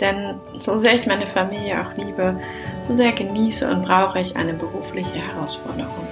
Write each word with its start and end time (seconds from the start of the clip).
Denn 0.00 0.34
so 0.58 0.78
sehr 0.78 0.94
ich 0.94 1.06
meine 1.06 1.26
Familie 1.26 1.80
auch 1.80 1.96
liebe, 1.96 2.36
so 2.82 2.96
sehr 2.96 3.12
genieße 3.12 3.70
und 3.70 3.84
brauche 3.84 4.18
ich 4.20 4.36
eine 4.36 4.54
berufliche 4.54 5.14
Herausforderung. 5.14 6.06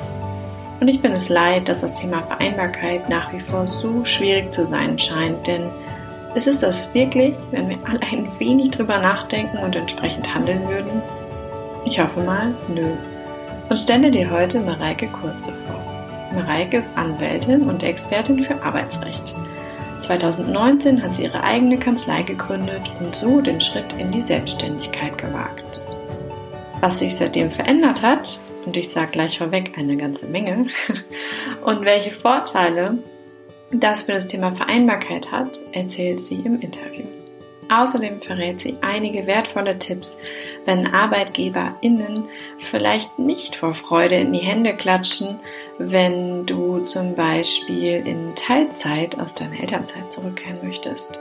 Und 0.80 0.88
ich 0.88 1.00
bin 1.00 1.12
es 1.12 1.28
leid, 1.28 1.68
dass 1.68 1.82
das 1.82 1.94
Thema 1.94 2.22
Vereinbarkeit 2.22 3.08
nach 3.08 3.32
wie 3.32 3.40
vor 3.40 3.68
so 3.68 4.04
schwierig 4.04 4.52
zu 4.52 4.66
sein 4.66 4.98
scheint, 4.98 5.46
denn 5.46 5.70
ist 6.34 6.48
es 6.48 6.60
das 6.60 6.92
wirklich, 6.94 7.36
wenn 7.50 7.68
wir 7.68 7.78
alle 7.86 8.00
ein 8.00 8.28
wenig 8.38 8.70
drüber 8.70 8.98
nachdenken 8.98 9.58
und 9.58 9.76
entsprechend 9.76 10.34
handeln 10.34 10.66
würden? 10.66 11.02
Ich 11.84 12.00
hoffe 12.00 12.20
mal, 12.20 12.54
nö. 12.68 12.86
Und 13.68 13.76
stelle 13.76 14.10
dir 14.10 14.30
heute 14.30 14.60
Mareike 14.60 15.08
Kurze 15.08 15.52
vor. 15.66 15.80
Mareike 16.34 16.78
ist 16.78 16.96
Anwältin 16.96 17.62
und 17.68 17.82
Expertin 17.82 18.42
für 18.42 18.62
Arbeitsrecht. 18.62 19.36
2019 20.02 21.02
hat 21.02 21.16
sie 21.16 21.24
ihre 21.24 21.42
eigene 21.42 21.78
Kanzlei 21.78 22.22
gegründet 22.22 22.90
und 23.00 23.14
so 23.14 23.40
den 23.40 23.60
Schritt 23.60 23.94
in 23.98 24.10
die 24.10 24.20
Selbstständigkeit 24.20 25.16
gewagt. 25.16 25.82
Was 26.80 26.98
sich 26.98 27.16
seitdem 27.16 27.50
verändert 27.50 28.02
hat, 28.02 28.40
und 28.66 28.76
ich 28.76 28.90
sage 28.90 29.12
gleich 29.12 29.38
vorweg 29.38 29.72
eine 29.76 29.96
ganze 29.96 30.26
Menge, 30.26 30.66
und 31.64 31.82
welche 31.82 32.10
Vorteile 32.10 32.98
das 33.70 34.02
für 34.04 34.12
das 34.12 34.28
Thema 34.28 34.52
Vereinbarkeit 34.52 35.30
hat, 35.30 35.58
erzählt 35.72 36.20
sie 36.20 36.40
im 36.44 36.60
Interview. 36.60 37.04
Außerdem 37.72 38.20
verrät 38.20 38.60
sie 38.60 38.74
einige 38.82 39.26
wertvolle 39.26 39.78
Tipps, 39.78 40.18
wenn 40.66 40.86
ArbeitgeberInnen 40.86 42.24
vielleicht 42.58 43.18
nicht 43.18 43.56
vor 43.56 43.74
Freude 43.74 44.16
in 44.16 44.34
die 44.34 44.40
Hände 44.40 44.74
klatschen, 44.74 45.40
wenn 45.78 46.44
du 46.44 46.80
zum 46.80 47.14
Beispiel 47.14 48.06
in 48.06 48.34
Teilzeit 48.34 49.18
aus 49.18 49.34
deiner 49.34 49.58
Elternzeit 49.58 50.12
zurückkehren 50.12 50.58
möchtest. 50.62 51.18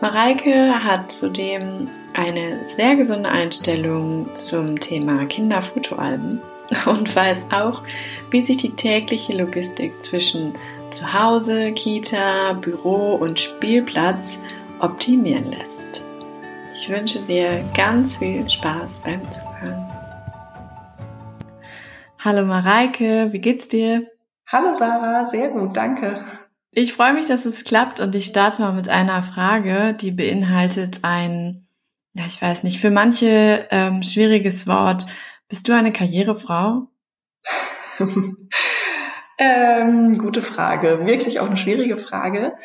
Mareike 0.00 0.84
hat 0.84 1.10
zudem 1.10 1.88
eine 2.14 2.68
sehr 2.68 2.94
gesunde 2.94 3.28
Einstellung 3.28 4.28
zum 4.36 4.78
Thema 4.78 5.24
Kinderfotoalben 5.24 6.42
und 6.86 7.16
weiß 7.16 7.46
auch, 7.50 7.82
wie 8.30 8.42
sich 8.42 8.58
die 8.58 8.76
tägliche 8.76 9.36
Logistik 9.36 10.00
zwischen 10.04 10.54
Zuhause, 10.92 11.72
Kita, 11.72 12.52
Büro 12.52 13.16
und 13.16 13.40
Spielplatz 13.40 14.38
optimieren 14.80 15.50
lässt. 15.50 16.04
Ich 16.74 16.88
wünsche 16.88 17.20
dir 17.22 17.64
ganz 17.74 18.18
viel 18.18 18.48
Spaß 18.48 19.00
beim 19.00 19.20
Zuhören. 19.32 19.90
Hallo 22.18 22.44
Mareike, 22.44 23.32
wie 23.32 23.40
geht's 23.40 23.68
dir? 23.68 24.06
Hallo 24.48 24.72
Sarah, 24.74 25.24
sehr 25.26 25.48
gut, 25.48 25.76
danke. 25.76 26.24
Ich 26.72 26.92
freue 26.92 27.14
mich, 27.14 27.28
dass 27.28 27.46
es 27.46 27.64
klappt 27.64 28.00
und 28.00 28.14
ich 28.14 28.26
starte 28.26 28.62
mal 28.62 28.72
mit 28.72 28.88
einer 28.88 29.22
Frage, 29.22 29.94
die 29.94 30.10
beinhaltet 30.10 31.00
ein, 31.02 31.66
ja, 32.14 32.24
ich 32.26 32.40
weiß 32.40 32.64
nicht, 32.64 32.78
für 32.78 32.90
manche 32.90 33.66
ähm, 33.70 34.02
schwieriges 34.02 34.66
Wort. 34.66 35.06
Bist 35.48 35.68
du 35.68 35.72
eine 35.72 35.92
Karrierefrau? 35.92 36.88
ähm, 39.38 40.18
gute 40.18 40.42
Frage, 40.42 41.06
wirklich 41.06 41.40
auch 41.40 41.46
eine 41.46 41.56
schwierige 41.56 41.96
Frage. 41.96 42.56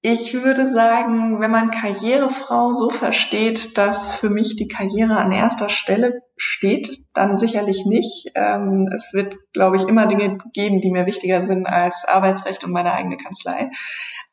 Ich 0.00 0.32
würde 0.32 0.70
sagen, 0.70 1.40
wenn 1.40 1.50
man 1.50 1.72
Karrierefrau 1.72 2.72
so 2.72 2.88
versteht, 2.88 3.76
dass 3.76 4.14
für 4.14 4.30
mich 4.30 4.54
die 4.54 4.68
Karriere 4.68 5.16
an 5.16 5.32
erster 5.32 5.70
Stelle 5.70 6.22
steht, 6.36 7.02
dann 7.14 7.36
sicherlich 7.36 7.84
nicht. 7.84 8.30
Ähm, 8.36 8.88
es 8.94 9.12
wird, 9.12 9.34
glaube 9.52 9.76
ich, 9.76 9.88
immer 9.88 10.06
Dinge 10.06 10.38
geben, 10.52 10.80
die 10.80 10.92
mir 10.92 11.06
wichtiger 11.06 11.42
sind 11.42 11.66
als 11.66 12.04
Arbeitsrecht 12.04 12.62
und 12.62 12.70
meine 12.70 12.92
eigene 12.92 13.16
Kanzlei. 13.16 13.70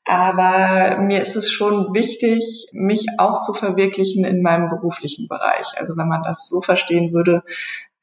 Aber 0.06 1.00
mir 1.00 1.20
ist 1.20 1.36
es 1.36 1.52
schon 1.52 1.96
wichtig, 1.96 2.68
mich 2.74 3.08
auch 3.18 3.42
zu 3.42 3.54
verwirklichen 3.54 4.24
in 4.24 4.44
meinem 4.44 4.70
beruflichen 4.70 5.28
Bereich. 5.28 5.66
Also 5.78 5.98
wenn 5.98 6.08
man 6.08 6.22
das 6.22 6.48
so 6.48 6.62
verstehen 6.62 7.12
würde, 7.12 7.42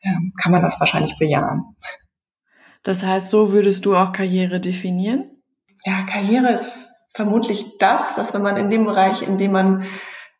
ähm, 0.03 0.33
kann 0.37 0.51
man 0.51 0.63
das 0.63 0.81
wahrscheinlich 0.81 1.17
bejahen. 1.17 1.77
Das 2.83 3.05
heißt, 3.05 3.31
so 3.31 3.53
würdest 3.53 3.85
du 3.87 3.95
auch 3.95 4.11
Karriere 4.11 4.59
definieren? 4.59 5.31
Ja, 5.85 6.03
Karriere 6.03 6.53
ist 6.55 6.92
vermutlich 7.15 7.79
das, 7.79 8.15
dass 8.15 8.35
wenn 8.35 8.43
man 8.43 8.57
in 8.57 8.71
dem 8.71 8.85
Bereich, 8.85 9.23
in 9.23 9.39
dem 9.39 9.53
man 9.53 9.85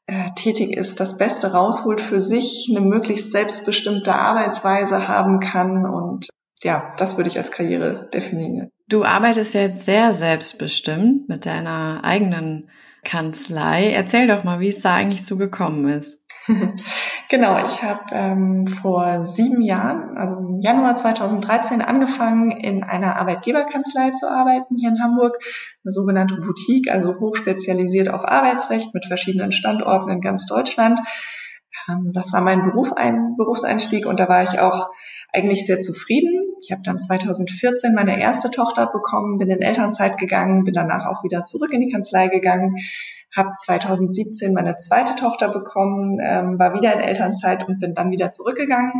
äh, 0.07 0.31
tätig 0.35 0.77
ist, 0.77 1.01
das 1.01 1.17
Beste 1.17 1.53
rausholt 1.53 2.01
für 2.01 2.21
sich, 2.21 2.69
eine 2.71 2.81
möglichst 2.81 3.33
selbstbestimmte 3.33 4.15
Arbeitsweise 4.15 5.09
haben 5.09 5.41
kann 5.41 5.87
und 5.87 6.29
ja, 6.63 6.93
das 6.97 7.17
würde 7.17 7.29
ich 7.29 7.39
als 7.39 7.51
Karriere 7.51 8.09
definieren. 8.15 8.71
Du 8.89 9.05
arbeitest 9.05 9.55
jetzt 9.55 9.85
sehr 9.85 10.13
selbstbestimmt 10.13 11.29
mit 11.29 11.45
deiner 11.45 12.05
eigenen 12.05 12.71
Kanzlei. 13.05 13.93
Erzähl 13.93 14.27
doch 14.27 14.45
mal, 14.45 14.61
wie 14.61 14.69
es 14.69 14.81
da 14.81 14.95
eigentlich 14.95 15.27
so 15.27 15.37
gekommen 15.37 15.89
ist. 15.89 16.23
genau, 17.29 17.65
ich 17.65 17.83
habe 17.83 18.05
ähm, 18.11 18.67
vor 18.67 19.23
sieben 19.23 19.63
Jahren, 19.63 20.17
also 20.17 20.37
im 20.37 20.61
Januar 20.61 20.97
2013, 20.97 21.83
angefangen, 21.83 22.51
in 22.51 22.83
einer 22.83 23.17
Arbeitgeberkanzlei 23.17 24.11
zu 24.11 24.29
arbeiten 24.29 24.77
hier 24.77 24.89
in 24.89 25.03
Hamburg, 25.03 25.39
eine 25.85 25.93
sogenannte 25.93 26.37
Boutique, 26.37 26.91
also 26.91 27.15
hochspezialisiert 27.21 28.09
auf 28.09 28.25
Arbeitsrecht 28.25 28.93
mit 28.93 29.07
verschiedenen 29.07 29.53
Standorten 29.53 30.11
in 30.11 30.21
ganz 30.21 30.47
Deutschland. 30.47 30.99
Ähm, 31.89 32.11
das 32.13 32.33
war 32.33 32.41
mein 32.41 32.63
Beruf, 32.63 32.93
ein 32.93 33.37
Berufseinstieg 33.37 34.07
und 34.07 34.19
da 34.19 34.29
war 34.29 34.43
ich 34.43 34.59
auch 34.59 34.91
eigentlich 35.33 35.65
sehr 35.65 35.79
zufrieden. 35.79 36.42
Ich 36.63 36.71
habe 36.71 36.83
dann 36.83 37.01
2014 37.01 37.95
meine 37.95 38.21
erste 38.21 38.51
Tochter 38.51 38.87
bekommen, 38.87 39.39
bin 39.39 39.51
in 39.51 39.63
Elternzeit 39.63 40.17
gegangen, 40.17 40.65
bin 40.65 40.75
danach 40.75 41.07
auch 41.07 41.25
wieder 41.25 41.45
zurück 41.45 41.73
in 41.73 41.81
die 41.81 41.93
Kanzlei 41.93 42.29
gegangen 42.29 42.77
habe 43.35 43.53
2017 43.53 44.53
meine 44.53 44.77
zweite 44.77 45.17
Tochter 45.17 45.49
bekommen, 45.49 46.19
ähm, 46.23 46.59
war 46.59 46.75
wieder 46.75 46.93
in 46.93 47.01
Elternzeit 47.01 47.67
und 47.67 47.81
bin 47.81 47.95
dann 47.95 48.11
wieder 48.11 48.31
zurückgegangen 48.31 48.93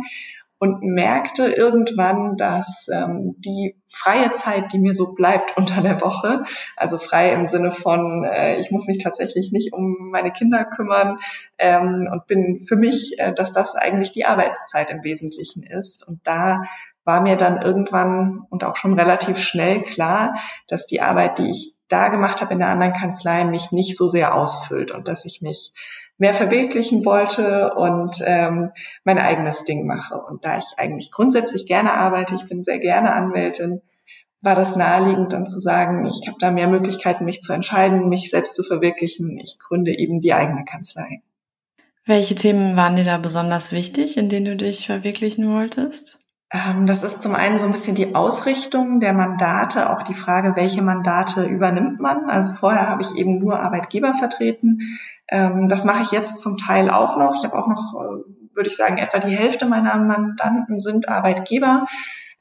und 0.57 0.81
merkte 0.81 1.47
irgendwann, 1.47 2.37
dass 2.37 2.87
ähm, 2.91 3.35
die 3.39 3.75
freie 3.89 4.31
Zeit, 4.31 4.71
die 4.71 4.79
mir 4.79 4.93
so 4.93 5.13
bleibt 5.13 5.57
unter 5.57 5.81
der 5.81 5.99
Woche, 6.01 6.43
also 6.77 6.97
frei 6.97 7.33
im 7.33 7.47
Sinne 7.47 7.69
von, 7.69 8.23
äh, 8.23 8.57
ich 8.59 8.71
muss 8.71 8.87
mich 8.87 9.03
tatsächlich 9.03 9.51
nicht 9.51 9.73
um 9.73 10.09
meine 10.09 10.31
Kinder 10.31 10.63
kümmern 10.63 11.17
ähm, 11.57 12.07
und 12.11 12.27
bin 12.27 12.59
für 12.59 12.77
mich, 12.77 13.19
äh, 13.19 13.33
dass 13.33 13.51
das 13.51 13.75
eigentlich 13.75 14.13
die 14.13 14.25
Arbeitszeit 14.25 14.89
im 14.89 15.03
Wesentlichen 15.03 15.63
ist. 15.63 16.07
Und 16.07 16.21
da 16.23 16.63
war 17.05 17.21
mir 17.21 17.35
dann 17.35 17.61
irgendwann 17.61 18.45
und 18.49 18.63
auch 18.63 18.75
schon 18.75 18.97
relativ 18.97 19.37
schnell 19.37 19.81
klar, 19.81 20.35
dass 20.67 20.87
die 20.87 21.01
Arbeit, 21.01 21.39
die 21.39 21.49
ich 21.49 21.75
da 21.87 22.07
gemacht 22.07 22.41
habe 22.41 22.53
in 22.53 22.59
der 22.59 22.69
anderen 22.69 22.93
Kanzlei, 22.93 23.43
mich 23.43 23.71
nicht 23.71 23.97
so 23.97 24.07
sehr 24.07 24.35
ausfüllt 24.35 24.91
und 24.91 25.07
dass 25.07 25.25
ich 25.25 25.41
mich 25.41 25.73
mehr 26.17 26.33
verwirklichen 26.33 27.05
wollte 27.05 27.73
und 27.73 28.21
ähm, 28.25 28.71
mein 29.03 29.19
eigenes 29.19 29.63
Ding 29.65 29.85
mache. 29.85 30.15
Und 30.15 30.45
da 30.45 30.57
ich 30.57 30.65
eigentlich 30.77 31.11
grundsätzlich 31.11 31.65
gerne 31.65 31.93
arbeite, 31.93 32.35
ich 32.35 32.47
bin 32.47 32.63
sehr 32.63 32.79
gerne 32.79 33.13
Anwältin, 33.13 33.81
war 34.41 34.55
das 34.55 34.75
naheliegend 34.75 35.33
dann 35.33 35.47
zu 35.47 35.59
sagen, 35.59 36.05
ich 36.05 36.27
habe 36.27 36.37
da 36.39 36.51
mehr 36.51 36.67
Möglichkeiten, 36.67 37.25
mich 37.25 37.41
zu 37.41 37.53
entscheiden, 37.53 38.09
mich 38.09 38.29
selbst 38.29 38.55
zu 38.55 38.63
verwirklichen. 38.63 39.37
Ich 39.39 39.57
gründe 39.57 39.97
eben 39.97 40.19
die 40.19 40.33
eigene 40.33 40.65
Kanzlei. 40.65 41.21
Welche 42.05 42.35
Themen 42.35 42.75
waren 42.75 42.97
dir 42.97 43.05
da 43.05 43.17
besonders 43.17 43.71
wichtig, 43.71 44.17
in 44.17 44.27
denen 44.27 44.45
du 44.45 44.55
dich 44.57 44.87
verwirklichen 44.87 45.49
wolltest? 45.49 46.22
Ähm, 46.53 46.85
das 46.85 47.01
ist 47.01 47.21
zum 47.21 47.33
einen 47.33 47.57
so 47.57 47.65
ein 47.65 47.71
bisschen 47.71 47.95
die 47.95 48.13
Ausrichtung 48.13 48.99
der 48.99 49.11
Mandate, 49.13 49.89
auch 49.89 50.03
die 50.03 50.13
Frage, 50.13 50.55
welche 50.55 50.83
Mandate 50.83 51.43
übernimmt 51.43 51.99
man. 51.99 52.29
Also 52.29 52.51
vorher 52.51 52.87
habe 52.87 53.01
ich 53.01 53.15
eben 53.15 53.39
nur 53.39 53.59
Arbeitgeber 53.59 54.13
vertreten. 54.13 54.79
Ähm, 55.27 55.67
das 55.67 55.83
mache 55.83 56.03
ich 56.03 56.11
jetzt 56.11 56.39
zum 56.39 56.57
Teil 56.57 56.91
auch 56.91 57.17
noch. 57.17 57.33
Ich 57.35 57.43
habe 57.43 57.57
auch 57.57 57.67
noch, 57.67 57.95
äh, 57.95 58.55
würde 58.55 58.69
ich 58.69 58.77
sagen, 58.77 58.99
etwa 58.99 59.17
die 59.17 59.35
Hälfte 59.35 59.65
meiner 59.65 59.97
Mandanten 59.97 60.77
sind 60.77 61.09
Arbeitgeber 61.09 61.85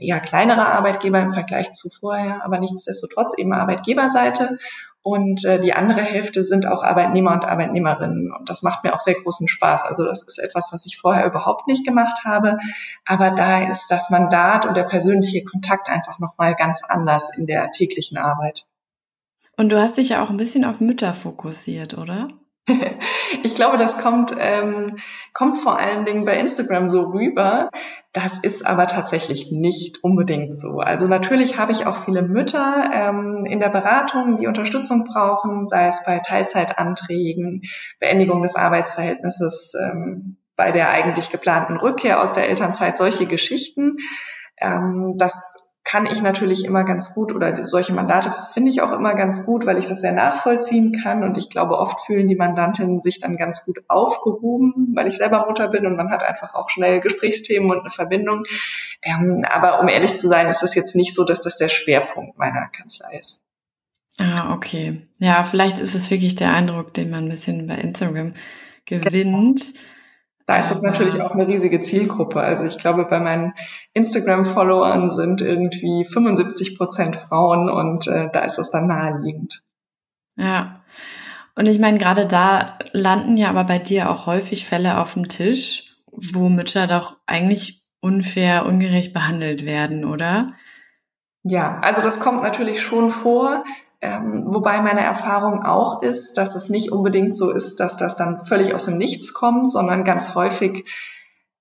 eher 0.02 0.20
kleinere 0.20 0.66
Arbeitgeber 0.66 1.20
im 1.20 1.32
Vergleich 1.32 1.72
zu 1.72 1.88
vorher, 1.88 2.44
aber 2.44 2.58
nichtsdestotrotz 2.58 3.34
eben 3.38 3.52
Arbeitgeberseite. 3.52 4.58
Und 5.02 5.44
äh, 5.44 5.60
die 5.60 5.72
andere 5.72 6.00
Hälfte 6.00 6.44
sind 6.44 6.66
auch 6.66 6.82
Arbeitnehmer 6.82 7.32
und 7.32 7.44
Arbeitnehmerinnen. 7.44 8.32
Und 8.32 8.48
das 8.48 8.62
macht 8.62 8.84
mir 8.84 8.94
auch 8.94 9.00
sehr 9.00 9.20
großen 9.20 9.48
Spaß. 9.48 9.84
Also 9.84 10.04
das 10.04 10.22
ist 10.22 10.38
etwas, 10.38 10.68
was 10.72 10.86
ich 10.86 10.96
vorher 10.96 11.26
überhaupt 11.26 11.66
nicht 11.66 11.84
gemacht 11.84 12.24
habe. 12.24 12.56
Aber 13.04 13.32
da 13.32 13.68
ist 13.68 13.88
das 13.90 14.10
Mandat 14.10 14.64
und 14.64 14.76
der 14.76 14.84
persönliche 14.84 15.42
Kontakt 15.44 15.88
einfach 15.88 16.20
nochmal 16.20 16.54
ganz 16.54 16.82
anders 16.88 17.30
in 17.36 17.46
der 17.46 17.70
täglichen 17.72 18.16
Arbeit. 18.16 18.64
Und 19.56 19.70
du 19.70 19.80
hast 19.80 19.96
dich 19.96 20.10
ja 20.10 20.24
auch 20.24 20.30
ein 20.30 20.36
bisschen 20.36 20.64
auf 20.64 20.80
Mütter 20.80 21.14
fokussiert, 21.14 21.98
oder? 21.98 22.28
Ich 23.42 23.54
glaube, 23.54 23.76
das 23.76 23.98
kommt, 23.98 24.34
ähm, 24.38 24.96
kommt 25.32 25.58
vor 25.58 25.78
allen 25.78 26.04
Dingen 26.04 26.24
bei 26.24 26.36
Instagram 26.38 26.88
so 26.88 27.02
rüber. 27.02 27.70
Das 28.12 28.38
ist 28.38 28.66
aber 28.66 28.86
tatsächlich 28.86 29.50
nicht 29.50 30.04
unbedingt 30.04 30.54
so. 30.56 30.78
Also 30.78 31.08
natürlich 31.08 31.58
habe 31.58 31.72
ich 31.72 31.86
auch 31.86 32.04
viele 32.04 32.22
Mütter 32.22 32.90
ähm, 32.92 33.46
in 33.46 33.58
der 33.58 33.70
Beratung, 33.70 34.36
die 34.36 34.46
Unterstützung 34.46 35.06
brauchen, 35.06 35.66
sei 35.66 35.88
es 35.88 36.02
bei 36.04 36.18
Teilzeitanträgen, 36.18 37.62
Beendigung 38.00 38.42
des 38.42 38.54
Arbeitsverhältnisses, 38.54 39.72
ähm, 39.80 40.36
bei 40.54 40.70
der 40.72 40.90
eigentlich 40.90 41.30
geplanten 41.30 41.78
Rückkehr 41.78 42.22
aus 42.22 42.34
der 42.34 42.48
Elternzeit, 42.48 42.98
solche 42.98 43.26
Geschichten. 43.26 43.96
Ähm, 44.60 45.14
das 45.16 45.71
kann 45.84 46.06
ich 46.06 46.22
natürlich 46.22 46.64
immer 46.64 46.84
ganz 46.84 47.12
gut 47.12 47.34
oder 47.34 47.64
solche 47.64 47.92
Mandate 47.92 48.32
finde 48.52 48.70
ich 48.70 48.82
auch 48.82 48.92
immer 48.92 49.14
ganz 49.14 49.44
gut, 49.44 49.66
weil 49.66 49.78
ich 49.78 49.86
das 49.86 50.00
sehr 50.00 50.12
nachvollziehen 50.12 50.92
kann 50.92 51.24
und 51.24 51.36
ich 51.36 51.50
glaube, 51.50 51.76
oft 51.76 52.00
fühlen 52.00 52.28
die 52.28 52.36
Mandantinnen 52.36 53.02
sich 53.02 53.18
dann 53.18 53.36
ganz 53.36 53.64
gut 53.64 53.80
aufgehoben, 53.88 54.92
weil 54.94 55.08
ich 55.08 55.16
selber 55.16 55.46
Mutter 55.46 55.68
bin 55.68 55.86
und 55.86 55.96
man 55.96 56.10
hat 56.10 56.22
einfach 56.22 56.54
auch 56.54 56.70
schnell 56.70 57.00
Gesprächsthemen 57.00 57.70
und 57.70 57.80
eine 57.80 57.90
Verbindung. 57.90 58.44
Ähm, 59.02 59.44
aber 59.52 59.80
um 59.80 59.88
ehrlich 59.88 60.16
zu 60.16 60.28
sein, 60.28 60.48
ist 60.48 60.62
das 60.62 60.74
jetzt 60.74 60.94
nicht 60.94 61.14
so, 61.14 61.24
dass 61.24 61.40
das 61.40 61.56
der 61.56 61.68
Schwerpunkt 61.68 62.38
meiner 62.38 62.68
Kanzlei 62.68 63.18
ist. 63.20 63.40
Ah, 64.18 64.54
okay. 64.54 65.08
Ja, 65.18 65.42
vielleicht 65.42 65.80
ist 65.80 65.94
es 65.94 66.10
wirklich 66.10 66.36
der 66.36 66.52
Eindruck, 66.52 66.94
den 66.94 67.10
man 67.10 67.24
ein 67.24 67.30
bisschen 67.30 67.66
bei 67.66 67.74
Instagram 67.74 68.34
gewinnt. 68.84 69.10
Genau 69.10 69.54
da 70.46 70.56
ist 70.56 70.70
das 70.70 70.82
natürlich 70.82 71.20
auch 71.20 71.32
eine 71.32 71.46
riesige 71.46 71.80
Zielgruppe. 71.80 72.40
Also 72.40 72.64
ich 72.64 72.78
glaube, 72.78 73.04
bei 73.04 73.20
meinen 73.20 73.54
Instagram-Followern 73.94 75.10
sind 75.10 75.40
irgendwie 75.40 76.04
75 76.04 76.76
Prozent 76.76 77.16
Frauen 77.16 77.70
und 77.70 78.06
äh, 78.06 78.28
da 78.32 78.40
ist 78.40 78.58
das 78.58 78.70
dann 78.70 78.86
naheliegend. 78.86 79.62
Ja. 80.36 80.82
Und 81.54 81.66
ich 81.66 81.78
meine, 81.78 81.98
gerade 81.98 82.26
da 82.26 82.78
landen 82.92 83.36
ja 83.36 83.50
aber 83.50 83.64
bei 83.64 83.78
dir 83.78 84.10
auch 84.10 84.26
häufig 84.26 84.66
Fälle 84.66 84.98
auf 84.98 85.14
dem 85.14 85.28
Tisch, 85.28 85.96
wo 86.10 86.48
Mütter 86.48 86.86
doch 86.86 87.18
eigentlich 87.26 87.82
unfair, 88.00 88.66
ungerecht 88.66 89.12
behandelt 89.12 89.64
werden, 89.64 90.04
oder? 90.04 90.54
Ja, 91.44 91.76
also 91.82 92.02
das 92.02 92.20
kommt 92.20 92.42
natürlich 92.42 92.80
schon 92.80 93.10
vor. 93.10 93.64
Ähm, 94.02 94.42
wobei 94.46 94.80
meine 94.80 95.02
Erfahrung 95.02 95.64
auch 95.64 96.02
ist, 96.02 96.36
dass 96.36 96.56
es 96.56 96.68
nicht 96.68 96.90
unbedingt 96.90 97.36
so 97.36 97.50
ist, 97.50 97.78
dass 97.78 97.96
das 97.96 98.16
dann 98.16 98.44
völlig 98.44 98.74
aus 98.74 98.86
dem 98.86 98.98
Nichts 98.98 99.32
kommt, 99.32 99.70
sondern 99.70 100.02
ganz 100.02 100.34
häufig 100.34 100.84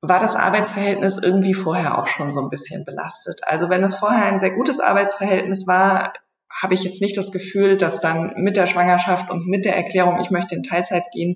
war 0.02 0.20
das 0.20 0.36
Arbeitsverhältnis 0.36 1.20
irgendwie 1.20 1.54
vorher 1.54 2.00
auch 2.00 2.08
schon 2.08 2.32
so 2.32 2.42
ein 2.42 2.50
bisschen 2.50 2.84
belastet. 2.84 3.42
Also 3.46 3.70
wenn 3.70 3.84
es 3.84 3.94
vorher 3.94 4.26
ein 4.26 4.40
sehr 4.40 4.50
gutes 4.50 4.80
Arbeitsverhältnis 4.80 5.68
war, 5.68 6.14
habe 6.62 6.74
ich 6.74 6.84
jetzt 6.84 7.02
nicht 7.02 7.18
das 7.18 7.32
Gefühl, 7.32 7.78
dass 7.78 8.02
dann 8.02 8.34
mit 8.36 8.58
der 8.58 8.68
Schwangerschaft 8.68 9.30
und 9.30 9.48
mit 9.48 9.66
der 9.66 9.76
Erklärung, 9.76 10.20
ich 10.20 10.32
möchte 10.32 10.56
in 10.56 10.64
Teilzeit 10.64 11.06
gehen, 11.12 11.36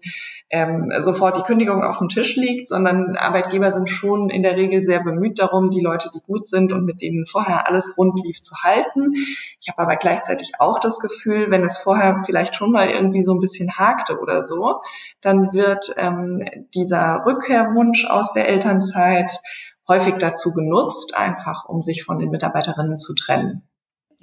ähm, 0.49 0.91
sofort 0.99 1.37
die 1.37 1.41
Kündigung 1.41 1.83
auf 1.83 1.99
dem 1.99 2.09
Tisch 2.09 2.35
liegt, 2.35 2.67
sondern 2.67 3.15
Arbeitgeber 3.15 3.71
sind 3.71 3.89
schon 3.89 4.29
in 4.29 4.43
der 4.43 4.55
Regel 4.55 4.83
sehr 4.83 5.03
bemüht 5.03 5.39
darum, 5.39 5.69
die 5.69 5.81
Leute, 5.81 6.09
die 6.13 6.21
gut 6.21 6.45
sind 6.45 6.73
und 6.73 6.85
mit 6.85 7.01
denen 7.01 7.25
vorher 7.25 7.67
alles 7.67 7.97
rund 7.97 8.19
lief, 8.23 8.41
zu 8.41 8.55
halten. 8.63 9.13
Ich 9.61 9.69
habe 9.69 9.81
aber 9.81 9.95
gleichzeitig 9.95 10.53
auch 10.59 10.79
das 10.79 10.99
Gefühl, 10.99 11.49
wenn 11.49 11.63
es 11.63 11.77
vorher 11.77 12.21
vielleicht 12.25 12.55
schon 12.55 12.71
mal 12.71 12.89
irgendwie 12.89 13.23
so 13.23 13.33
ein 13.33 13.39
bisschen 13.39 13.71
hakte 13.77 14.19
oder 14.19 14.41
so, 14.41 14.81
dann 15.21 15.53
wird 15.53 15.93
ähm, 15.97 16.43
dieser 16.73 17.23
Rückkehrwunsch 17.25 18.05
aus 18.05 18.33
der 18.33 18.47
Elternzeit 18.47 19.39
häufig 19.87 20.15
dazu 20.17 20.53
genutzt, 20.53 21.15
einfach 21.15 21.65
um 21.67 21.83
sich 21.83 22.03
von 22.03 22.19
den 22.19 22.29
Mitarbeiterinnen 22.29 22.97
zu 22.97 23.13
trennen. 23.13 23.67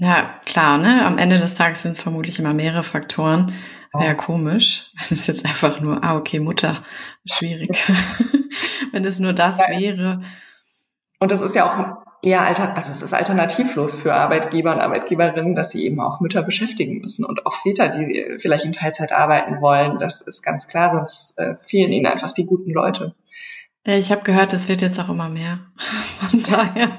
Ja, 0.02 0.34
klar, 0.46 0.78
ne? 0.78 1.06
Am 1.06 1.16
Ende 1.16 1.38
des 1.38 1.54
Tages 1.54 1.82
sind 1.82 1.92
es 1.92 2.02
vermutlich 2.02 2.40
immer 2.40 2.54
mehrere 2.54 2.82
Faktoren. 2.82 3.54
Wäre 3.92 4.06
ja 4.06 4.14
komisch, 4.14 4.90
wenn 5.08 5.16
es 5.16 5.28
jetzt 5.28 5.46
einfach 5.46 5.80
nur, 5.80 6.02
ah, 6.02 6.16
okay, 6.16 6.40
Mutter, 6.40 6.82
schwierig. 7.24 7.70
wenn 8.92 9.04
es 9.04 9.20
nur 9.20 9.32
das 9.32 9.58
wäre. 9.60 10.22
Und 11.20 11.30
das 11.30 11.40
ist 11.40 11.54
ja 11.54 11.66
auch 11.66 12.02
eher 12.20 12.42
alter, 12.42 12.74
also 12.74 12.90
es 12.90 13.00
ist 13.00 13.12
alternativlos 13.12 13.94
für 13.94 14.12
Arbeitgeber 14.12 14.72
und 14.72 14.80
Arbeitgeberinnen, 14.80 15.54
dass 15.54 15.70
sie 15.70 15.84
eben 15.84 16.00
auch 16.00 16.18
Mütter 16.18 16.42
beschäftigen 16.42 16.98
müssen 16.98 17.24
und 17.24 17.46
auch 17.46 17.54
Väter, 17.54 17.88
die 17.88 18.38
vielleicht 18.38 18.64
in 18.64 18.72
Teilzeit 18.72 19.12
arbeiten 19.12 19.60
wollen. 19.60 20.00
Das 20.00 20.20
ist 20.20 20.42
ganz 20.42 20.66
klar, 20.66 20.90
sonst 20.90 21.38
äh, 21.38 21.54
fehlen 21.58 21.92
ihnen 21.92 22.06
einfach 22.06 22.32
die 22.32 22.46
guten 22.46 22.72
Leute. 22.72 23.14
Ich 23.84 24.10
habe 24.10 24.22
gehört, 24.22 24.52
es 24.52 24.68
wird 24.68 24.82
jetzt 24.82 24.98
auch 24.98 25.08
immer 25.08 25.28
mehr. 25.28 25.60
Von 26.30 26.42
daher 26.42 26.90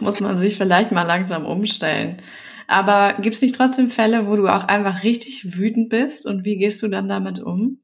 muss 0.00 0.20
man 0.20 0.38
sich 0.38 0.56
vielleicht 0.56 0.92
mal 0.92 1.02
langsam 1.02 1.46
umstellen. 1.46 2.22
Aber 2.68 3.14
gibt 3.20 3.36
es 3.36 3.42
nicht 3.42 3.54
trotzdem 3.54 3.90
Fälle, 3.90 4.28
wo 4.28 4.36
du 4.36 4.48
auch 4.48 4.64
einfach 4.64 5.02
richtig 5.02 5.58
wütend 5.58 5.88
bist 5.88 6.26
und 6.26 6.44
wie 6.44 6.56
gehst 6.56 6.82
du 6.82 6.88
dann 6.88 7.08
damit 7.08 7.40
um? 7.40 7.80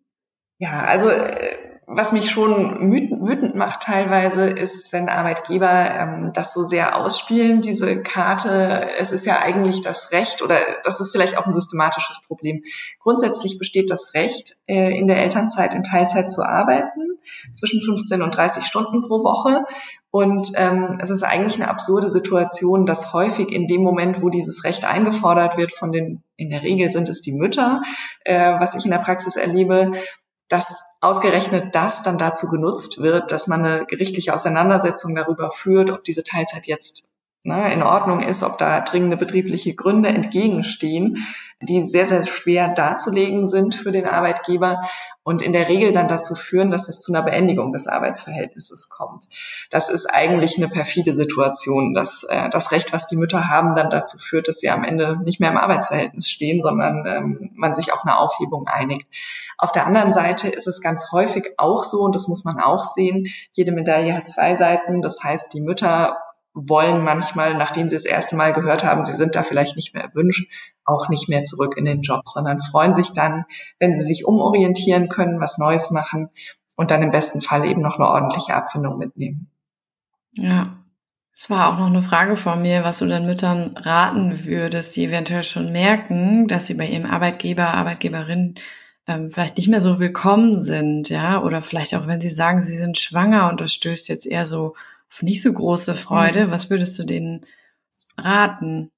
Ja, 0.59 0.85
also 0.85 1.11
äh, 1.11 1.57
was 1.91 2.13
mich 2.13 2.31
schon 2.31 2.93
wütend 2.93 3.55
macht 3.55 3.83
teilweise, 3.83 4.49
ist, 4.49 4.93
wenn 4.93 5.09
Arbeitgeber 5.09 5.91
ähm, 5.99 6.33
das 6.35 6.53
so 6.53 6.63
sehr 6.63 6.97
ausspielen, 6.97 7.63
diese 7.63 8.03
Karte. 8.03 8.89
Es 8.99 9.11
ist 9.11 9.25
ja 9.25 9.41
eigentlich 9.41 9.81
das 9.81 10.13
Recht 10.13 10.43
oder 10.43 10.57
das 10.85 11.01
ist 11.01 11.11
vielleicht 11.11 11.39
auch 11.39 11.47
ein 11.47 11.55
systematisches 11.55 12.21
Problem. 12.27 12.63
Grundsätzlich 13.01 13.59
besteht 13.59 13.91
das 13.91 14.13
Recht, 14.13 14.59
äh, 14.67 14.99
in 14.99 15.09
der 15.09 15.17
Elternzeit 15.17 15.75
in 15.75 15.83
Teilzeit 15.83 16.31
zu 16.31 16.43
arbeiten, 16.43 17.08
zwischen 17.55 17.83
15 17.83 18.23
und 18.23 18.35
30 18.35 18.65
Stunden 18.65 19.03
pro 19.03 19.23
Woche. 19.23 19.65
Und 20.11 20.53
ähm, 20.57 20.99
es 21.01 21.11
ist 21.11 21.23
eigentlich 21.23 21.57
eine 21.57 21.69
absurde 21.69 22.09
Situation, 22.09 22.87
dass 22.87 23.13
häufig 23.13 23.53
in 23.53 23.67
dem 23.67 23.83
Moment, 23.83 24.23
wo 24.23 24.31
dieses 24.31 24.65
Recht 24.65 24.85
eingefordert 24.85 25.57
wird 25.57 25.73
von 25.73 25.93
den, 25.93 26.23
in 26.37 26.51
der 26.51 26.63
Regel 26.63 26.91
sind 26.91 27.09
es 27.09 27.21
die 27.21 27.33
Mütter, 27.33 27.83
äh, 28.25 28.59
was 28.59 28.75
ich 28.75 28.85
in 28.85 28.91
der 28.91 28.99
Praxis 28.99 29.37
erlebe, 29.37 29.93
dass 30.49 30.83
ausgerechnet 31.01 31.75
das 31.75 32.03
dann 32.03 32.19
dazu 32.19 32.49
genutzt 32.49 33.01
wird, 33.01 33.31
dass 33.31 33.47
man 33.47 33.65
eine 33.65 33.87
gerichtliche 33.87 34.35
Auseinandersetzung 34.35 35.15
darüber 35.15 35.51
führt, 35.51 35.91
ob 35.91 36.05
diese 36.05 36.25
Teilzeit 36.25 36.67
jetzt 36.67 37.08
ne, 37.49 37.73
in 37.73 37.83
Ordnung 37.83 38.21
ist, 38.21 38.43
ob 38.43 38.59
da 38.59 38.81
dringende 38.81 39.17
betriebliche 39.17 39.75
Gründe 39.75 40.11
entgegenstehen, 40.11 41.27
die 41.61 41.83
sehr, 41.83 42.07
sehr 42.07 42.23
schwer 42.23 42.69
darzulegen 42.69 43.49
sind 43.49 43.75
für 43.75 43.91
den 43.91 44.07
Arbeitgeber 44.07 44.83
und 45.25 45.43
in 45.43 45.53
der 45.53 45.69
Regel 45.69 45.93
dann 45.93 46.07
dazu 46.07 46.35
führen, 46.35 46.71
dass 46.71 46.89
es 46.89 47.01
zu 47.01 47.13
einer 47.13 47.23
Beendigung 47.23 47.73
des 47.73 47.89
Arbeitsverhältnisses 47.89 48.89
kommt. 48.89 49.25
Das 49.71 49.89
ist 49.89 50.07
eigentlich 50.07 50.57
eine 50.57 50.69
perfide 50.69 51.15
Situation, 51.15 51.95
dass 51.95 52.25
äh, 52.25 52.49
das 52.51 52.71
Recht, 52.71 52.93
was 52.93 53.09
die 53.09 53.17
Mütter 53.17 53.49
haben, 53.49 53.75
dann 53.75 53.91
dazu 53.91 54.19
führt, 54.19 54.47
dass 54.47 54.61
sie 54.61 54.71
am 54.71 54.85
Ende 54.85 55.19
nicht 55.25 55.41
mehr 55.41 55.51
im 55.51 55.57
Arbeitsverhältnis 55.57 56.29
stehen, 56.29 56.61
sondern 56.61 57.05
ähm, 57.07 57.51
man 57.57 57.75
sich 57.75 57.93
auf 57.93 58.05
eine 58.05 58.19
Aufhebung 58.19 58.69
einigt. 58.69 59.07
Auf 59.59 59.73
der 59.73 59.87
anderen 59.87 60.13
Seite 60.13 60.49
ist 60.49 60.69
es 60.69 60.81
ganz 60.81 61.11
häufig 61.11 61.55
auch 61.59 61.83
so, 61.83 62.03
und 62.03 62.15
das 62.15 62.29
muss 62.29 62.45
man 62.45 62.61
auch 62.61 62.95
sehen, 62.95 63.27
jede 63.53 63.73
Medaille 63.73 64.15
hat 64.15 64.29
zwei 64.29 64.55
Seiten. 64.55 65.03
Das 65.03 65.23
heißt, 65.23 65.53
die 65.53 65.61
Mütter 65.61 66.17
wollen 66.67 67.05
manchmal, 67.05 67.55
nachdem 67.55 67.89
sie 67.89 67.97
das 67.97 68.05
erste 68.05 68.35
Mal 68.37 68.53
gehört 68.53 68.85
haben, 68.85 69.05
sie 69.05 69.17
sind 69.17 69.35
da 69.35 69.43
vielleicht 69.43 69.77
nicht 69.77 69.95
mehr 69.95 70.05
erwünscht, 70.05 70.51
auch 70.85 71.09
nicht 71.09 71.29
mehr 71.29 71.45
zurück 71.45 71.77
in 71.77 71.85
den 71.85 72.01
Job, 72.01 72.23
sondern 72.29 72.61
freuen 72.61 72.95
sich 72.95 73.13
dann, 73.13 73.45
wenn 73.79 73.95
sie 73.95 74.05
sich 74.05 74.27
umorientieren 74.27 75.09
können, 75.09 75.41
was 75.41 75.59
Neues 75.59 75.91
machen 75.91 76.31
und 76.77 76.91
dann 76.91 77.03
im 77.03 77.11
besten 77.11 77.41
Fall 77.41 77.65
eben 77.65 77.83
noch 77.83 77.99
eine 77.99 78.09
ordentliche 78.09 78.55
Abfindung 78.55 78.99
mitnehmen. 78.99 79.51
Ja. 80.33 80.75
Es 81.35 81.49
war 81.49 81.73
auch 81.73 81.79
noch 81.79 81.87
eine 81.87 82.03
Frage 82.03 82.37
von 82.37 82.61
mir, 82.61 82.83
was 82.83 82.99
du 82.99 83.07
den 83.07 83.25
Müttern 83.25 83.77
raten 83.77 84.45
würdest, 84.45 84.97
die 84.97 85.05
eventuell 85.05 85.45
schon 85.45 85.71
merken, 85.71 86.49
dass 86.49 86.67
sie 86.67 86.75
bei 86.75 86.89
ihrem 86.89 87.07
Arbeitgeber, 87.07 87.75
Arbeitgeberin 87.75 88.57
ähm, 89.07 89.31
vielleicht 89.31 89.57
nicht 89.57 89.69
mehr 89.69 89.81
so 89.81 90.01
willkommen 90.01 90.59
sind, 90.59 91.09
ja, 91.11 91.41
oder 91.41 91.63
vielleicht 91.63 91.95
auch 91.95 92.09
wenn 92.09 92.21
sie 92.21 92.31
sagen, 92.31 92.61
sie 92.61 92.77
sind 92.77 92.99
schwanger 92.99 93.49
und 93.49 93.61
das 93.61 93.73
stößt 93.73 94.09
jetzt 94.09 94.27
eher 94.27 94.47
so 94.47 94.75
auf 95.11 95.23
nicht 95.23 95.43
so 95.43 95.53
große 95.53 95.95
Freude. 95.95 96.47
Mhm. 96.47 96.51
Was 96.51 96.71
würdest 96.71 96.99
du 96.99 97.05
denen 97.05 97.47
raten? 98.17 98.91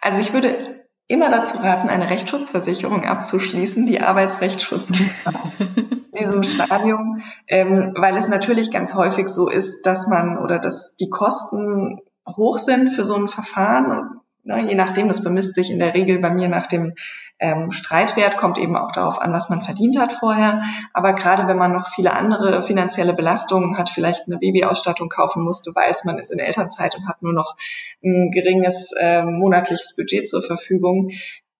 Also 0.00 0.20
ich 0.20 0.32
würde 0.32 0.84
immer 1.06 1.30
dazu 1.30 1.56
raten, 1.58 1.88
eine 1.88 2.10
Rechtsschutzversicherung 2.10 3.04
abzuschließen, 3.04 3.86
die 3.86 4.00
Arbeitsrechtsschutz 4.00 4.90
in 5.58 6.04
diesem 6.18 6.42
Stadium, 6.42 7.22
ähm, 7.46 7.94
weil 7.96 8.16
es 8.16 8.28
natürlich 8.28 8.70
ganz 8.70 8.94
häufig 8.94 9.28
so 9.28 9.48
ist, 9.48 9.86
dass 9.86 10.06
man 10.06 10.38
oder 10.38 10.58
dass 10.58 10.94
die 10.96 11.08
Kosten 11.08 12.00
hoch 12.26 12.58
sind 12.58 12.90
für 12.90 13.04
so 13.04 13.14
ein 13.14 13.28
Verfahren 13.28 14.20
je 14.56 14.74
nachdem, 14.74 15.08
das 15.08 15.22
bemisst 15.22 15.54
sich 15.54 15.70
in 15.70 15.78
der 15.78 15.94
Regel 15.94 16.18
bei 16.18 16.30
mir 16.30 16.48
nach 16.48 16.66
dem 16.66 16.94
ähm, 17.40 17.70
Streitwert, 17.70 18.36
kommt 18.36 18.58
eben 18.58 18.76
auch 18.76 18.92
darauf 18.92 19.20
an, 19.20 19.32
was 19.32 19.48
man 19.48 19.62
verdient 19.62 19.98
hat 19.98 20.12
vorher. 20.12 20.62
Aber 20.92 21.12
gerade 21.12 21.46
wenn 21.46 21.58
man 21.58 21.72
noch 21.72 21.88
viele 21.88 22.14
andere 22.14 22.62
finanzielle 22.62 23.14
Belastungen 23.14 23.78
hat, 23.78 23.88
vielleicht 23.88 24.26
eine 24.26 24.38
Babyausstattung 24.38 25.08
kaufen 25.08 25.42
musste, 25.42 25.74
weiß 25.74 26.04
man 26.04 26.18
ist 26.18 26.32
in 26.32 26.38
Elternzeit 26.38 26.96
und 26.96 27.08
hat 27.08 27.22
nur 27.22 27.32
noch 27.32 27.56
ein 28.02 28.30
geringes 28.30 28.92
äh, 28.98 29.22
monatliches 29.22 29.94
Budget 29.94 30.28
zur 30.28 30.42
Verfügung, 30.42 31.10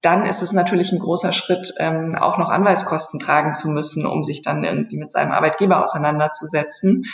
dann 0.01 0.27
ist 0.27 0.43
es 0.43 0.53
natürlich 0.53 0.93
ein 0.93 1.01
großer 1.01 1.33
Schritt, 1.33 1.75
ähm, 1.79 2.15
auch 2.15 2.39
noch 2.39 2.51
Anwaltskosten 2.51 3.19
tragen 3.19 3.55
zu 3.55 3.69
müssen, 3.69 4.07
um 4.07 4.23
sich 4.23 4.43
dann 4.43 4.63
irgendwie 4.63 4.97
mit 4.97 5.11
seinem 5.11 5.33
Arbeitgeber 5.33 5.83
auseinanderzusetzen. 5.83 7.05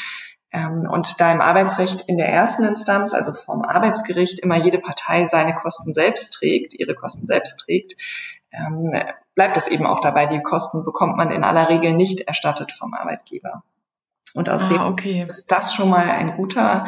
Ähm, 0.54 0.88
und 0.88 1.20
da 1.20 1.32
im 1.32 1.40
Arbeitsrecht 1.40 2.02
in 2.02 2.16
der 2.16 2.28
ersten 2.28 2.62
Instanz, 2.62 3.12
also 3.12 3.32
vom 3.32 3.62
Arbeitsgericht, 3.62 4.38
immer 4.38 4.56
jede 4.56 4.78
Partei 4.78 5.26
seine 5.26 5.52
Kosten 5.52 5.92
selbst 5.92 6.32
trägt, 6.32 6.74
ihre 6.74 6.94
Kosten 6.94 7.26
selbst 7.26 7.58
trägt, 7.58 7.96
ähm, 8.52 8.92
bleibt 9.34 9.56
es 9.56 9.66
eben 9.66 9.84
auch 9.84 9.98
dabei, 9.98 10.26
die 10.26 10.42
Kosten 10.42 10.84
bekommt 10.84 11.16
man 11.16 11.32
in 11.32 11.42
aller 11.42 11.68
Regel 11.68 11.92
nicht 11.92 12.20
erstattet 12.20 12.70
vom 12.70 12.94
Arbeitgeber. 12.94 13.64
Und 14.32 14.48
aus 14.48 14.62
ah, 14.62 14.88
okay. 14.88 15.26
ist 15.28 15.50
das 15.50 15.74
schon 15.74 15.90
mal 15.90 16.08
ein 16.08 16.36
guter 16.36 16.86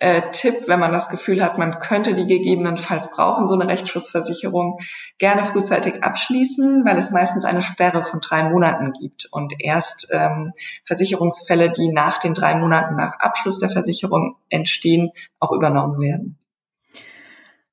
äh, 0.00 0.22
Tipp, 0.30 0.54
wenn 0.66 0.80
man 0.80 0.92
das 0.92 1.08
Gefühl 1.08 1.42
hat, 1.42 1.58
man 1.58 1.80
könnte 1.80 2.14
die 2.14 2.26
gegebenenfalls 2.26 3.10
brauchen, 3.10 3.48
so 3.48 3.54
eine 3.54 3.68
Rechtsschutzversicherung 3.68 4.78
gerne 5.18 5.44
frühzeitig 5.44 6.02
abschließen, 6.02 6.84
weil 6.84 6.98
es 6.98 7.10
meistens 7.10 7.44
eine 7.44 7.60
Sperre 7.60 8.04
von 8.04 8.20
drei 8.20 8.44
Monaten 8.44 8.92
gibt 8.92 9.28
und 9.30 9.54
erst 9.58 10.08
ähm, 10.12 10.52
Versicherungsfälle, 10.84 11.70
die 11.70 11.88
nach 11.88 12.18
den 12.18 12.34
drei 12.34 12.54
Monaten 12.54 12.96
nach 12.96 13.18
Abschluss 13.18 13.58
der 13.58 13.70
Versicherung 13.70 14.36
entstehen, 14.48 15.10
auch 15.40 15.52
übernommen 15.52 16.00
werden. 16.00 16.37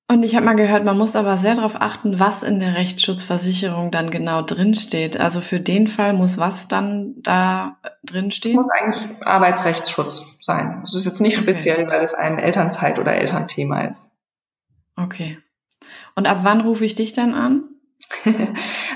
Und 0.08 0.24
ich 0.24 0.36
habe 0.36 0.46
mal 0.46 0.56
gehört, 0.56 0.86
man 0.86 1.00
muss 1.00 1.16
aber 1.16 1.38
sehr 1.38 1.56
darauf 1.56 1.82
achten, 1.82 2.20
was 2.20 2.44
in 2.44 2.60
der 2.60 2.76
Rechtsschutzversicherung 2.76 3.90
dann 3.90 4.12
genau 4.12 4.44
drinsteht. 4.44 5.20
Also 5.20 5.42
für 5.42 5.60
den 5.60 5.88
Fall 5.88 6.14
muss 6.14 6.38
was 6.38 6.68
dann 6.68 7.16
da 7.24 7.78
drinstehen? 8.04 8.60
Es 8.60 8.68
muss 8.68 8.70
eigentlich 8.70 9.26
Arbeitsrechtsschutz 9.26 10.24
sein. 10.40 10.82
Es 10.84 10.94
ist 10.94 11.06
jetzt 11.06 11.22
nicht 11.22 11.38
okay. 11.40 11.44
speziell, 11.52 11.88
weil 11.88 12.04
es 12.04 12.14
ein 12.14 12.38
Elternzeit- 12.38 13.00
oder 13.00 13.16
Elternthema 13.16 13.82
ist. 13.82 14.12
Okay. 14.96 15.40
Und 16.14 16.28
ab 16.28 16.40
wann 16.44 16.62
rufe 16.62 16.86
ich 16.86 16.96
dich 16.96 17.14
dann 17.14 17.34
an? 17.34 17.64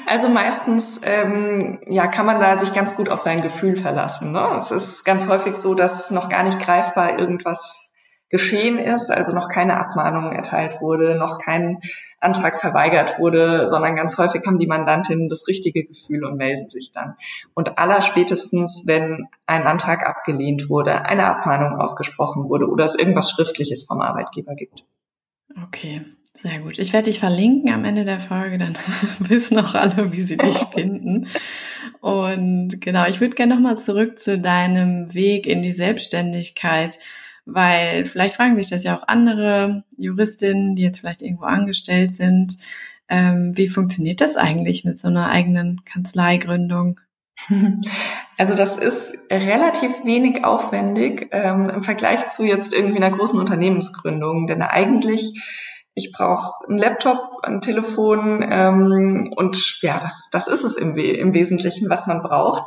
Also 0.06 0.28
meistens 0.28 1.00
ähm, 1.04 1.80
ja 1.88 2.08
kann 2.08 2.26
man 2.26 2.40
da 2.40 2.58
sich 2.58 2.74
ganz 2.74 2.96
gut 2.96 3.10
auf 3.10 3.20
sein 3.20 3.44
Gefühl 3.44 3.76
verlassen. 3.76 4.32
Ne? 4.32 4.60
Es 4.60 4.72
ist 4.72 5.04
ganz 5.06 5.28
häufig 5.28 5.56
so, 5.56 5.76
dass 5.76 6.10
noch 6.10 6.30
gar 6.30 6.42
nicht 6.42 6.60
greifbar 6.60 7.20
irgendwas 7.20 7.92
geschehen 8.30 8.78
ist, 8.78 9.12
also 9.12 9.34
noch 9.34 9.50
keine 9.50 9.78
Abmahnung 9.78 10.32
erteilt 10.32 10.82
wurde, 10.82 11.16
noch 11.16 11.40
kein 11.40 11.80
Antrag 12.20 12.60
verweigert 12.60 13.20
wurde, 13.20 13.68
sondern 13.68 13.96
ganz 13.96 14.18
häufig 14.18 14.44
haben 14.46 14.60
die 14.60 14.68
Mandantinnen 14.68 15.30
das 15.30 15.48
richtige 15.48 15.84
Gefühl 15.84 16.24
und 16.24 16.38
melden 16.38 16.70
sich 16.70 16.92
dann. 16.92 17.16
Und 17.54 17.78
allerspätestens, 17.78 18.84
wenn 18.86 19.28
ein 19.46 19.66
Antrag 19.66 20.06
abgelehnt 20.06 20.70
wurde, 20.70 21.06
eine 21.06 21.26
Abmahnung 21.26 21.80
ausgesprochen 21.80 22.50
wurde 22.50 22.68
oder 22.68 22.86
es 22.86 22.96
irgendwas 22.96 23.32
Schriftliches 23.32 23.84
vom 23.84 24.02
Arbeitgeber 24.02 24.56
gibt. 24.56 24.84
Okay. 25.66 26.06
Sehr 26.42 26.60
gut. 26.60 26.80
Ich 26.80 26.94
werde 26.94 27.10
dich 27.10 27.20
verlinken 27.20 27.70
am 27.74 27.84
Ende 27.84 28.06
der 28.06 28.22
Folge, 28.22 28.58
dann 28.58 28.78
wissen 29.20 29.60
auch 29.60 29.76
alle, 29.76 30.14
wie 30.14 30.22
sie 30.22 30.38
dich 30.38 30.58
finden. 30.74 31.28
Und 32.00 32.80
genau, 32.80 33.08
ich 33.08 33.20
würde 33.20 33.36
gerne 33.36 33.56
nochmal 33.56 33.78
zurück 33.78 34.18
zu 34.20 34.40
deinem 34.40 35.14
Weg 35.14 35.46
in 35.46 35.62
die 35.62 35.74
Selbstständigkeit 35.74 36.98
weil 37.54 38.06
vielleicht 38.06 38.36
fragen 38.36 38.56
sich 38.56 38.70
das 38.70 38.84
ja 38.84 38.98
auch 38.98 39.08
andere 39.08 39.84
Juristinnen, 39.98 40.76
die 40.76 40.84
jetzt 40.84 41.00
vielleicht 41.00 41.22
irgendwo 41.22 41.46
angestellt 41.46 42.14
sind. 42.14 42.58
Ähm, 43.08 43.56
wie 43.56 43.68
funktioniert 43.68 44.22
das 44.22 44.38
eigentlich 44.38 44.86
mit 44.86 45.00
so 45.00 45.08
einer 45.08 45.30
eigenen 45.30 45.84
Kanzleigründung? 45.86 47.00
Also 48.38 48.56
das 48.56 48.78
ist 48.78 49.14
relativ 49.30 49.92
wenig 50.06 50.46
aufwendig 50.46 51.28
ähm, 51.32 51.70
im 51.70 51.84
Vergleich 51.84 52.28
zu 52.30 52.44
jetzt 52.44 52.74
irgendwie 52.74 52.98
einer 52.98 53.16
großen 53.16 53.38
Unternehmensgründung, 53.38 54.48
denn 54.48 54.62
eigentlich 54.62 55.34
ich 55.94 56.14
brauche 56.14 56.66
einen 56.68 56.78
Laptop, 56.78 57.20
ein 57.44 57.60
Telefon 57.60 58.46
ähm, 58.50 59.34
und 59.36 59.80
ja, 59.82 60.00
das, 60.00 60.30
das 60.32 60.48
ist 60.48 60.64
es 60.64 60.78
im, 60.78 60.96
im 60.96 61.34
Wesentlichen, 61.34 61.90
was 61.90 62.08
man 62.08 62.22
braucht. 62.22 62.64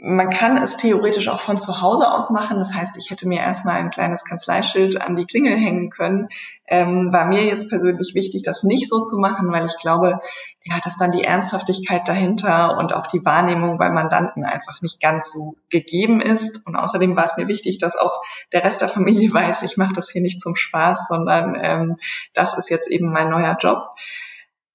Man 0.00 0.30
kann 0.30 0.56
es 0.56 0.76
theoretisch 0.76 1.26
auch 1.28 1.40
von 1.40 1.58
zu 1.58 1.80
Hause 1.80 2.12
aus 2.12 2.30
machen. 2.30 2.60
Das 2.60 2.72
heißt, 2.72 2.96
ich 2.96 3.10
hätte 3.10 3.26
mir 3.26 3.40
erstmal 3.40 3.76
ein 3.76 3.90
kleines 3.90 4.24
Kanzleischild 4.24 5.00
an 5.00 5.16
die 5.16 5.26
Klingel 5.26 5.56
hängen 5.56 5.90
können. 5.90 6.28
Ähm, 6.68 7.12
war 7.12 7.24
mir 7.24 7.44
jetzt 7.44 7.68
persönlich 7.68 8.14
wichtig, 8.14 8.44
das 8.44 8.62
nicht 8.62 8.88
so 8.88 9.00
zu 9.00 9.18
machen, 9.18 9.50
weil 9.50 9.66
ich 9.66 9.76
glaube, 9.80 10.20
ja, 10.62 10.78
dass 10.84 10.96
dann 10.98 11.10
die 11.10 11.24
Ernsthaftigkeit 11.24 12.06
dahinter 12.06 12.78
und 12.78 12.92
auch 12.92 13.08
die 13.08 13.24
Wahrnehmung 13.24 13.76
bei 13.76 13.90
Mandanten 13.90 14.44
einfach 14.44 14.82
nicht 14.82 15.00
ganz 15.00 15.32
so 15.32 15.56
gegeben 15.68 16.20
ist. 16.20 16.64
Und 16.64 16.76
außerdem 16.76 17.16
war 17.16 17.24
es 17.24 17.36
mir 17.36 17.48
wichtig, 17.48 17.78
dass 17.78 17.96
auch 17.96 18.22
der 18.52 18.62
Rest 18.62 18.80
der 18.80 18.88
Familie 18.88 19.32
weiß, 19.32 19.64
ich 19.64 19.76
mache 19.76 19.94
das 19.94 20.10
hier 20.10 20.22
nicht 20.22 20.40
zum 20.40 20.54
Spaß, 20.54 21.08
sondern 21.08 21.56
ähm, 21.60 21.96
das 22.34 22.56
ist 22.56 22.70
jetzt 22.70 22.88
eben 22.88 23.10
mein 23.10 23.30
neuer 23.30 23.56
Job. 23.58 23.96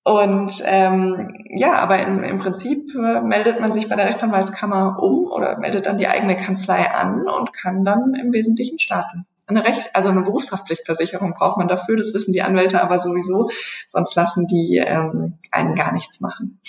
Und 0.03 0.61
ähm, 0.65 1.33
ja, 1.49 1.75
aber 1.75 1.99
im, 2.05 2.23
im 2.23 2.37
Prinzip 2.37 2.93
äh, 2.93 3.21
meldet 3.21 3.61
man 3.61 3.71
sich 3.71 3.87
bei 3.87 3.95
der 3.95 4.07
Rechtsanwaltskammer 4.07 5.01
um 5.01 5.31
oder 5.31 5.57
meldet 5.57 5.85
dann 5.85 5.97
die 5.97 6.07
eigene 6.07 6.35
Kanzlei 6.35 6.91
an 6.91 7.25
und 7.27 7.53
kann 7.53 7.85
dann 7.85 8.13
im 8.13 8.33
Wesentlichen 8.33 8.79
starten. 8.79 9.25
Eine 9.47 9.63
Recht, 9.63 9.91
also 9.93 10.09
eine 10.09 10.21
Berufshaftpflichtversicherung 10.21 11.33
braucht 11.33 11.57
man 11.57 11.69
dafür, 11.69 11.95
das 11.95 12.13
wissen 12.13 12.33
die 12.33 12.41
Anwälte 12.41 12.81
aber 12.81 12.99
sowieso, 12.99 13.49
sonst 13.87 14.15
lassen 14.15 14.45
die 14.47 14.77
ähm, 14.77 15.37
einen 15.51 15.75
gar 15.75 15.93
nichts 15.93 16.19
machen. 16.19 16.59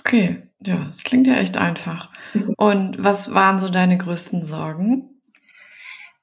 Okay, 0.00 0.42
ja, 0.60 0.86
das 0.92 1.02
klingt 1.02 1.26
ja 1.26 1.34
echt 1.34 1.56
einfach. 1.56 2.10
Und 2.56 3.02
was 3.02 3.34
waren 3.34 3.58
so 3.58 3.68
deine 3.68 3.98
größten 3.98 4.44
Sorgen? 4.44 5.20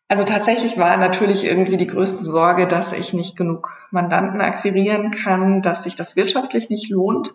Also 0.08 0.24
tatsächlich 0.24 0.78
war 0.78 0.98
natürlich 0.98 1.44
irgendwie 1.44 1.78
die 1.78 1.88
größte 1.88 2.24
Sorge, 2.24 2.68
dass 2.68 2.94
ich 2.94 3.14
nicht 3.14 3.36
genug 3.36 3.70
Mandanten 3.92 4.42
akquirieren 4.42 5.12
kann, 5.12 5.62
dass 5.62 5.84
sich 5.84 5.96
das 5.96 6.16
wirtschaftlich 6.16 6.70
nicht 6.70 6.90
lohnt. 6.90 7.34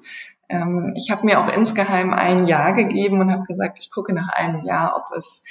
Ähm, 0.48 0.94
ich 0.96 1.10
habe 1.10 1.26
mir 1.26 1.40
auch 1.40 1.52
insgeheim 1.52 2.12
ein 2.12 2.46
Jahr 2.46 2.72
gegeben 2.72 3.20
und 3.20 3.32
habe 3.32 3.44
gesagt, 3.44 3.78
ich 3.80 3.90
gucke 3.90 4.12
nach 4.12 4.28
einem 4.28 4.62
Jahr, 4.62 4.96
ob 4.96 5.16
es 5.16 5.42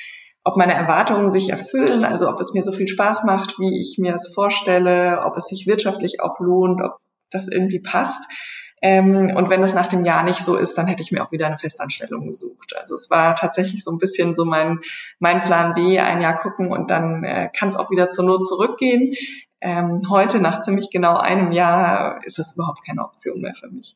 ob 0.46 0.58
meine 0.58 0.74
Erwartungen 0.74 1.32
sich 1.32 1.50
erfüllen, 1.50 2.04
also 2.04 2.28
ob 2.28 2.40
es 2.40 2.54
mir 2.54 2.64
so 2.64 2.74
viel 2.74 2.88
Spaß 2.88 3.24
macht, 3.24 3.60
wie 3.60 3.80
ich 3.80 3.98
mir 3.98 4.14
es 4.14 4.28
vorstelle, 4.28 5.24
ob 5.26 5.38
es 5.38 5.46
sich 5.46 5.68
wirtschaftlich 5.68 6.22
auch 6.22 6.40
lohnt, 6.40 6.82
ob 6.84 6.98
das 7.32 7.48
irgendwie 7.48 7.80
passt. 7.80 8.22
Ähm, 8.86 9.32
und 9.34 9.50
wenn 9.50 9.62
das 9.62 9.74
nach 9.74 9.88
dem 9.88 10.04
Jahr 10.04 10.24
nicht 10.24 10.40
so 10.40 10.58
ist, 10.58 10.78
dann 10.78 10.88
hätte 10.88 11.02
ich 11.02 11.14
mir 11.14 11.24
auch 11.24 11.32
wieder 11.32 11.48
eine 11.48 11.58
Festanstellung 11.58 12.28
gesucht. 12.28 12.76
Also 12.78 12.96
es 12.96 13.10
war 13.10 13.34
tatsächlich 13.34 13.82
so 13.82 13.92
ein 13.92 13.98
bisschen 13.98 14.36
so 14.36 14.44
mein, 14.44 14.82
mein 15.20 15.42
Plan 15.44 15.74
B, 15.74 16.00
ein 16.00 16.20
Jahr 16.20 16.36
gucken 16.36 16.70
und 16.70 16.92
dann 16.92 17.24
äh, 17.24 17.50
kann 17.58 17.70
es 17.70 17.78
auch 17.78 17.90
wieder 17.92 18.10
zur 18.10 18.26
Not 18.26 18.46
zurückgehen. 18.46 19.14
Ähm, 19.62 20.02
heute, 20.10 20.42
nach 20.42 20.60
ziemlich 20.60 20.90
genau 20.92 21.16
einem 21.16 21.54
Jahr, 21.54 22.20
ist 22.26 22.38
das 22.38 22.56
überhaupt 22.56 22.86
keine 22.86 23.06
Option 23.06 23.40
mehr 23.40 23.54
für 23.56 23.70
mich. 23.70 23.96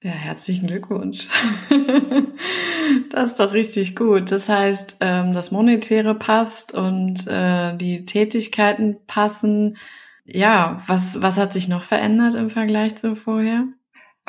Ja, 0.00 0.12
herzlichen 0.12 0.68
Glückwunsch. 0.68 1.26
das 3.10 3.32
ist 3.32 3.40
doch 3.40 3.52
richtig 3.52 3.96
gut. 3.96 4.30
Das 4.30 4.48
heißt, 4.48 4.98
ähm, 5.00 5.34
das 5.34 5.50
Monetäre 5.50 6.14
passt 6.14 6.72
und 6.72 7.26
äh, 7.26 7.76
die 7.76 8.04
Tätigkeiten 8.04 8.98
passen. 9.08 9.76
Ja, 10.24 10.80
was, 10.86 11.20
was 11.20 11.36
hat 11.36 11.52
sich 11.52 11.66
noch 11.66 11.82
verändert 11.82 12.36
im 12.36 12.48
Vergleich 12.48 12.94
zu 12.94 13.16
vorher? 13.16 13.66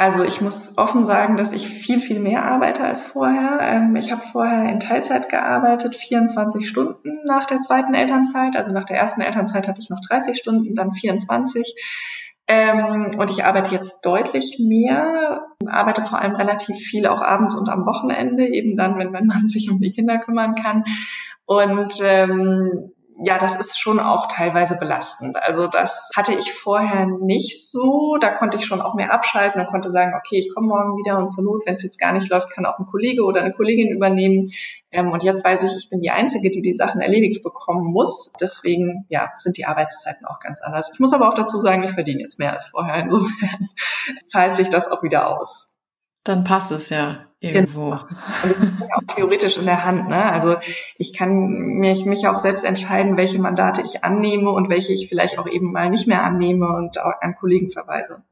Also 0.01 0.23
ich 0.23 0.41
muss 0.41 0.79
offen 0.79 1.05
sagen, 1.05 1.37
dass 1.37 1.51
ich 1.51 1.67
viel, 1.67 2.01
viel 2.01 2.19
mehr 2.19 2.43
arbeite 2.43 2.83
als 2.83 3.03
vorher. 3.03 3.59
Ähm, 3.61 3.95
ich 3.95 4.11
habe 4.11 4.23
vorher 4.23 4.67
in 4.67 4.79
Teilzeit 4.79 5.29
gearbeitet, 5.29 5.95
24 5.95 6.67
Stunden 6.67 7.19
nach 7.23 7.45
der 7.45 7.59
zweiten 7.59 7.93
Elternzeit. 7.93 8.55
Also 8.55 8.71
nach 8.71 8.85
der 8.85 8.97
ersten 8.97 9.21
Elternzeit 9.21 9.67
hatte 9.67 9.79
ich 9.79 9.91
noch 9.91 9.99
30 10.09 10.35
Stunden, 10.35 10.73
dann 10.73 10.95
24. 10.95 11.75
Ähm, 12.47 13.11
und 13.15 13.29
ich 13.29 13.45
arbeite 13.45 13.69
jetzt 13.69 14.01
deutlich 14.01 14.57
mehr, 14.57 15.45
arbeite 15.67 16.01
vor 16.01 16.19
allem 16.19 16.35
relativ 16.35 16.77
viel 16.77 17.05
auch 17.05 17.21
abends 17.21 17.55
und 17.55 17.69
am 17.69 17.85
Wochenende, 17.85 18.47
eben 18.47 18.75
dann, 18.75 18.97
wenn 18.97 19.11
mein 19.11 19.27
Mann 19.27 19.45
sich 19.45 19.69
um 19.69 19.81
die 19.81 19.91
Kinder 19.91 20.17
kümmern 20.17 20.55
kann. 20.55 20.83
Und 21.45 21.99
ähm, 22.03 22.91
ja, 23.23 23.37
das 23.37 23.55
ist 23.55 23.79
schon 23.79 23.99
auch 23.99 24.27
teilweise 24.27 24.77
belastend. 24.77 25.37
Also 25.41 25.67
das 25.67 26.09
hatte 26.15 26.33
ich 26.33 26.53
vorher 26.53 27.05
nicht 27.05 27.69
so. 27.69 28.17
Da 28.19 28.29
konnte 28.29 28.57
ich 28.57 28.65
schon 28.65 28.81
auch 28.81 28.95
mehr 28.95 29.13
abschalten 29.13 29.61
und 29.61 29.67
konnte 29.67 29.91
sagen, 29.91 30.13
okay, 30.17 30.39
ich 30.39 30.53
komme 30.53 30.67
morgen 30.67 30.97
wieder 30.97 31.17
und 31.17 31.29
zur 31.29 31.43
Not, 31.43 31.63
wenn 31.65 31.75
es 31.75 31.83
jetzt 31.83 31.99
gar 31.99 32.13
nicht 32.13 32.29
läuft, 32.29 32.49
kann 32.49 32.65
auch 32.65 32.79
ein 32.79 32.85
Kollege 32.85 33.23
oder 33.23 33.41
eine 33.41 33.51
Kollegin 33.51 33.89
übernehmen. 33.89 34.51
Ähm, 34.91 35.11
und 35.11 35.23
jetzt 35.23 35.43
weiß 35.43 35.63
ich, 35.63 35.75
ich 35.75 35.89
bin 35.89 36.01
die 36.01 36.11
Einzige, 36.11 36.49
die 36.49 36.61
die 36.61 36.73
Sachen 36.73 37.01
erledigt 37.01 37.43
bekommen 37.43 37.91
muss. 37.91 38.31
Deswegen, 38.39 39.05
ja, 39.09 39.31
sind 39.37 39.57
die 39.57 39.65
Arbeitszeiten 39.65 40.25
auch 40.25 40.39
ganz 40.39 40.61
anders. 40.61 40.91
Ich 40.93 40.99
muss 40.99 41.13
aber 41.13 41.27
auch 41.27 41.35
dazu 41.35 41.59
sagen, 41.59 41.83
ich 41.83 41.91
verdiene 41.91 42.21
jetzt 42.21 42.39
mehr 42.39 42.53
als 42.53 42.67
vorher. 42.67 42.95
Insofern 42.95 43.69
zahlt 44.25 44.55
sich 44.55 44.69
das 44.69 44.89
auch 44.89 45.03
wieder 45.03 45.29
aus. 45.37 45.70
Dann 46.23 46.43
passt 46.43 46.71
es 46.71 46.89
ja 46.89 47.25
irgendwo. 47.39 47.89
Genau. 47.89 48.01
Und 48.43 48.51
das 48.51 48.79
ist 48.79 48.89
ja 48.89 48.95
auch 48.95 49.15
theoretisch 49.15 49.57
in 49.57 49.65
der 49.65 49.83
Hand. 49.83 50.07
Ne? 50.07 50.23
Also 50.23 50.57
ich 50.97 51.13
kann 51.13 51.47
mich, 51.79 52.05
mich 52.05 52.27
auch 52.27 52.39
selbst 52.39 52.63
entscheiden, 52.63 53.17
welche 53.17 53.39
Mandate 53.39 53.81
ich 53.81 54.03
annehme 54.03 54.51
und 54.51 54.69
welche 54.69 54.93
ich 54.93 55.09
vielleicht 55.09 55.39
auch 55.39 55.47
eben 55.47 55.71
mal 55.71 55.89
nicht 55.89 56.07
mehr 56.07 56.23
annehme 56.23 56.67
und 56.67 56.97
an 56.99 57.35
Kollegen 57.35 57.71
verweise. 57.71 58.23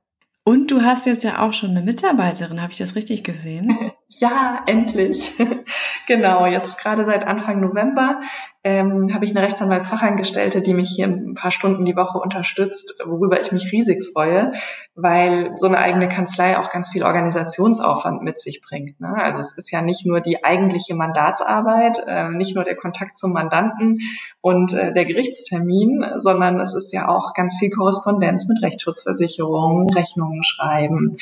Und 0.43 0.72
du 0.72 0.81
hast 0.81 1.05
jetzt 1.05 1.24
ja 1.24 1.41
auch 1.46 1.53
schon 1.53 1.72
eine 1.72 1.81
Mitarbeiterin, 1.81 2.62
habe 2.62 2.72
ich 2.72 2.77
das 2.77 2.96
richtig 2.96 3.24
gesehen? 3.24 3.91
ja, 4.12 4.63
endlich. 4.66 5.32
genau, 6.08 6.48
jetzt 6.48 6.80
gerade 6.80 7.06
seit 7.06 7.28
Anfang 7.28 7.62
November 7.62 8.20
ähm, 8.63 9.13
habe 9.13 9.24
ich 9.24 9.32
eine 9.32 9.46
Rechtsanwaltsfachangestellte, 9.46 10.62
die 10.62 10.74
mich 10.74 10.89
hier 10.89 11.08
ein 11.08 11.34
paar 11.34 11.51
Stunden 11.51 11.86
die 11.86 11.96
Woche 11.96 12.18
unterstützt, 12.18 13.01
worüber 13.06 13.39
ich 13.39 13.51
mich 13.51 13.72
riesig 13.72 14.04
freue, 14.12 14.51
weil 14.96 15.54
so 15.56 15.68
eine 15.68 15.78
eigene 15.78 16.10
Kanzlei 16.10 16.58
auch 16.58 16.70
ganz 16.72 16.89
viel 16.89 17.04
Organisationsaufwand 17.04 18.22
mit 18.22 18.39
sich 18.39 18.62
bringt. 18.62 19.00
Ne? 19.00 19.13
Also 19.16 19.39
es 19.39 19.58
ist 19.58 19.72
ja 19.72 19.82
nicht 19.82 20.06
nur 20.06 20.20
die 20.20 20.44
eigentliche 20.44 20.96
Mandatsarbeit, 20.96 22.04
äh, 22.06 22.30
nicht 22.30 22.56
nur 22.56 22.66
der 22.66 22.75
Kontakt 22.75 23.18
zum 23.18 23.32
Mandanten 23.32 24.00
und 24.42 24.74
äh, 24.74 24.92
der 24.92 25.06
Gerichtstermin, 25.06 26.04
sondern 26.18 26.60
es 26.60 26.74
ist 26.74 26.92
ja 26.92 27.08
auch 27.08 27.34
ganz 27.34 27.58
viel 27.60 27.70
Korrespondenz 27.70 28.48
mit 28.50 28.62
Rechtsschutzversicherungen, 28.62 29.89
Rechnungen 29.92 30.44
schreiben, 30.44 31.16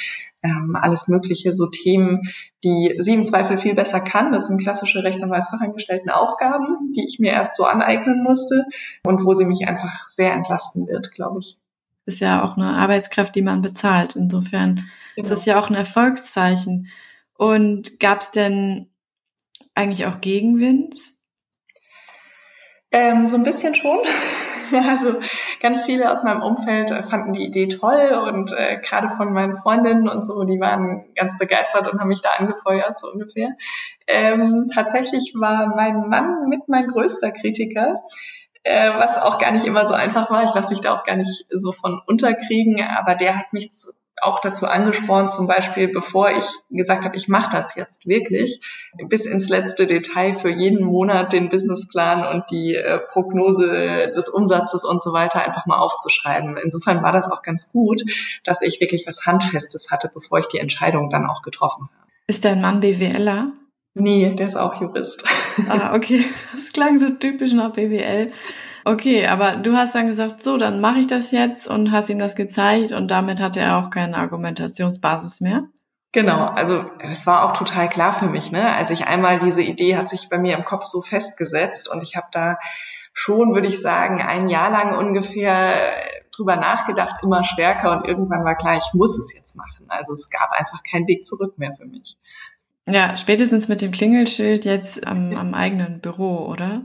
ähm, 0.47 0.75
alles 0.79 1.07
Mögliche, 1.07 1.53
so 1.53 1.67
Themen, 1.67 2.21
die 2.63 2.95
sie 2.97 3.13
im 3.13 3.25
Zweifel 3.25 3.57
viel 3.57 3.75
besser 3.75 3.99
kann. 3.99 4.31
Das 4.31 4.47
sind 4.47 4.61
klassische 4.61 5.03
Rechtsanwaltsfachangestellten 5.03 6.09
Aufgaben, 6.09 6.93
die 6.95 7.05
ich 7.07 7.19
mir 7.19 7.31
erst 7.31 7.55
so 7.55 7.65
aneignen 7.65 8.23
musste 8.23 8.65
und 9.05 9.25
wo 9.25 9.33
sie 9.33 9.45
mich 9.45 9.67
einfach 9.67 10.07
sehr 10.07 10.33
entlasten 10.33 10.87
wird, 10.87 11.11
glaube 11.11 11.39
ich. 11.39 11.57
Ist 12.05 12.21
ja 12.21 12.43
auch 12.43 12.55
eine 12.55 12.73
Arbeitskraft, 12.73 13.35
die 13.35 13.41
man 13.41 13.61
bezahlt. 13.61 14.15
Insofern 14.15 14.75
genau. 14.75 14.87
ist 15.15 15.29
das 15.29 15.45
ja 15.45 15.59
auch 15.59 15.69
ein 15.69 15.75
Erfolgszeichen. 15.75 16.87
Und 17.33 17.99
gab 17.99 18.21
es 18.21 18.31
denn 18.31 18.89
eigentlich 19.75 20.05
auch 20.05 20.21
Gegenwind? 20.21 20.97
Ähm, 22.91 23.27
so 23.27 23.35
ein 23.35 23.43
bisschen 23.43 23.75
schon. 23.75 23.99
Also 24.87 25.15
ganz 25.61 25.83
viele 25.83 26.11
aus 26.11 26.23
meinem 26.23 26.41
Umfeld 26.41 26.91
äh, 26.91 27.03
fanden 27.03 27.33
die 27.33 27.45
Idee 27.45 27.67
toll 27.67 28.23
und 28.27 28.51
äh, 28.53 28.79
gerade 28.81 29.09
von 29.09 29.33
meinen 29.33 29.55
Freundinnen 29.55 30.07
und 30.07 30.25
so, 30.25 30.43
die 30.43 30.59
waren 30.59 31.05
ganz 31.15 31.37
begeistert 31.37 31.91
und 31.91 31.99
haben 31.99 32.07
mich 32.07 32.21
da 32.21 32.29
angefeuert, 32.37 32.99
so 32.99 33.11
ungefähr. 33.11 33.49
Ähm, 34.07 34.67
tatsächlich 34.73 35.33
war 35.35 35.67
mein 35.75 36.09
Mann 36.09 36.47
mit 36.47 36.67
mein 36.67 36.87
größter 36.87 37.31
Kritiker 37.31 37.95
äh, 38.67 38.91
was 38.97 39.17
auch 39.17 39.39
gar 39.39 39.51
nicht 39.51 39.65
immer 39.65 39.85
so 39.85 39.93
einfach 39.93 40.29
war. 40.29 40.43
Ich 40.43 40.53
lasse 40.53 40.69
mich 40.69 40.81
da 40.81 40.93
auch 40.93 41.03
gar 41.03 41.15
nicht 41.15 41.45
so 41.49 41.71
von 41.71 42.01
unterkriegen, 42.05 42.81
aber 42.81 43.15
der 43.15 43.37
hat 43.37 43.53
mich 43.53 43.71
auch 44.21 44.39
dazu 44.39 44.65
angespornt, 44.65 45.31
zum 45.31 45.47
Beispiel, 45.47 45.87
bevor 45.87 46.31
ich 46.31 46.45
gesagt 46.69 47.05
habe, 47.05 47.15
ich 47.15 47.27
mache 47.27 47.51
das 47.51 47.75
jetzt 47.75 48.05
wirklich, 48.07 48.61
bis 49.07 49.25
ins 49.25 49.49
letzte 49.49 49.85
Detail 49.85 50.33
für 50.33 50.49
jeden 50.49 50.83
Monat 50.83 51.33
den 51.33 51.49
Businessplan 51.49 52.25
und 52.25 52.49
die 52.49 52.75
äh, 52.75 52.99
Prognose 52.99 54.11
des 54.15 54.29
Umsatzes 54.29 54.83
und 54.83 55.01
so 55.01 55.13
weiter 55.13 55.45
einfach 55.45 55.65
mal 55.65 55.77
aufzuschreiben. 55.77 56.57
Insofern 56.57 57.03
war 57.03 57.11
das 57.11 57.31
auch 57.31 57.41
ganz 57.41 57.71
gut, 57.71 58.01
dass 58.43 58.61
ich 58.61 58.81
wirklich 58.81 59.05
was 59.05 59.25
Handfestes 59.25 59.91
hatte, 59.91 60.09
bevor 60.13 60.39
ich 60.39 60.47
die 60.47 60.59
Entscheidung 60.59 61.09
dann 61.09 61.27
auch 61.27 61.41
getroffen 61.41 61.83
habe. 61.83 62.07
Ist 62.27 62.43
dein 62.43 62.59
Mann 62.59 62.81
BWLer? 62.81 63.51
Nee, 63.99 64.33
der 64.35 64.47
ist 64.47 64.57
auch 64.57 64.79
Jurist. 64.79 65.23
Ah, 65.67 65.95
okay. 65.95 66.23
Das 66.53 66.73
klang 66.73 66.99
so 66.99 67.09
typisch 67.09 67.53
nach 67.53 67.73
BWL. 67.73 68.31
Okay, 68.87 69.27
aber 69.27 69.57
du 69.57 69.75
hast 69.75 69.95
dann 69.95 70.07
gesagt, 70.07 70.41
so, 70.41 70.57
dann 70.57 70.79
mache 70.79 70.99
ich 70.99 71.07
das 71.07 71.31
jetzt 71.31 71.67
und 71.67 71.91
hast 71.91 72.07
ihm 72.07 72.19
das 72.19 72.35
gezeigt 72.37 72.93
und 72.93 73.11
damit 73.11 73.41
hatte 73.41 73.59
er 73.59 73.79
auch 73.79 73.89
keine 73.89 74.15
Argumentationsbasis 74.15 75.41
mehr. 75.41 75.63
Genau, 76.13 76.45
also 76.45 76.85
es 76.99 77.27
war 77.27 77.43
auch 77.43 77.51
total 77.51 77.89
klar 77.89 78.13
für 78.13 78.27
mich, 78.27 78.49
ne? 78.53 78.73
Als 78.77 78.89
ich 78.89 79.05
einmal 79.05 79.39
diese 79.39 79.61
Idee 79.61 79.97
hat 79.97 80.07
sich 80.07 80.29
bei 80.29 80.37
mir 80.37 80.55
im 80.55 80.63
Kopf 80.63 80.85
so 80.85 81.01
festgesetzt 81.01 81.89
und 81.89 82.01
ich 82.01 82.15
habe 82.15 82.27
da 82.31 82.55
schon, 83.11 83.53
würde 83.53 83.67
ich 83.67 83.81
sagen, 83.81 84.21
ein 84.21 84.47
Jahr 84.47 84.71
lang 84.71 84.97
ungefähr 84.97 85.91
drüber 86.33 86.55
nachgedacht, 86.55 87.21
immer 87.23 87.43
stärker 87.43 87.91
und 87.91 88.07
irgendwann 88.07 88.45
war 88.45 88.55
klar, 88.55 88.77
ich 88.77 88.93
muss 88.93 89.17
es 89.17 89.33
jetzt 89.33 89.57
machen. 89.57 89.87
Also 89.89 90.13
es 90.13 90.29
gab 90.29 90.51
einfach 90.57 90.81
keinen 90.89 91.07
Weg 91.07 91.25
zurück 91.25 91.57
mehr 91.57 91.73
für 91.73 91.85
mich. 91.85 92.17
Ja, 92.89 93.17
spätestens 93.17 93.67
mit 93.67 93.81
dem 93.81 93.91
Klingelschild 93.91 94.63
jetzt 94.63 95.05
am, 95.05 95.35
am 95.35 95.53
eigenen 95.53 95.99
Büro, 95.99 96.45
oder? 96.45 96.83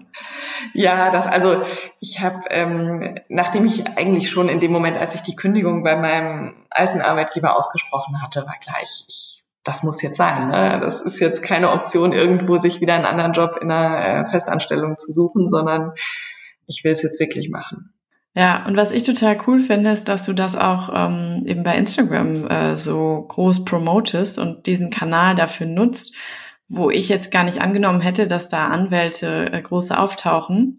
Ja, 0.75 1.11
das 1.11 1.29
also 1.29 1.63
ich 2.01 2.21
habe, 2.21 2.41
ähm, 2.51 3.15
nachdem 3.29 3.67
ich 3.67 3.87
eigentlich 3.97 4.29
schon 4.29 4.49
in 4.49 4.59
dem 4.59 4.73
Moment, 4.73 4.99
als 4.99 5.15
ich 5.15 5.23
die 5.23 5.37
Kündigung 5.37 5.85
bei 5.85 5.95
meinem 5.95 6.67
alten 6.71 7.03
Arbeitgeber 7.03 7.57
ausgesprochen 7.57 8.21
hatte, 8.21 8.41
war 8.47 8.59
klar, 8.61 8.79
ich, 8.83 9.05
ich 9.07 9.43
das 9.65 9.85
muss 9.85 10.03
jetzt 10.03 10.17
sein. 10.17 10.49
Ne? 10.49 10.81
Das 10.81 11.01
ist 11.01 11.21
jetzt 11.21 11.41
keine 11.43 11.71
Option, 11.71 12.13
irgendwo 12.13 12.57
sich 12.57 12.81
wieder 12.81 12.95
einen 12.95 13.05
anderen 13.05 13.33
Job 13.33 13.59
in 13.61 13.71
einer 13.71 14.25
äh, 14.25 14.27
Festanstellung 14.27 14.97
zu 14.97 15.13
suchen, 15.13 15.49
sondern 15.49 15.93
ich 16.67 16.83
will 16.83 16.93
es 16.93 17.03
jetzt 17.03 17.21
wirklich 17.21 17.49
machen. 17.49 17.92
Ja, 18.35 18.65
und 18.67 18.77
was 18.77 18.93
ich 18.93 19.03
total 19.03 19.39
cool 19.47 19.61
finde, 19.61 19.91
ist, 19.91 20.09
dass 20.09 20.25
du 20.25 20.33
das 20.33 20.57
auch 20.57 20.91
ähm, 20.95 21.43
eben 21.47 21.63
bei 21.63 21.77
Instagram 21.77 22.47
äh, 22.49 22.77
so 22.79 23.27
groß 23.29 23.65
promotest 23.67 24.39
und 24.39 24.67
diesen 24.67 24.89
Kanal 24.91 25.35
dafür 25.35 25.67
nutzt, 25.67 26.17
wo 26.69 26.89
ich 26.89 27.11
jetzt 27.11 27.31
gar 27.31 27.45
nicht 27.45 27.61
angenommen 27.61 28.01
hätte, 28.01 28.27
dass 28.27 28.49
da 28.49 28.65
Anwälte 28.65 29.53
äh, 29.53 29.61
große 29.61 29.99
auftauchen. 29.99 30.79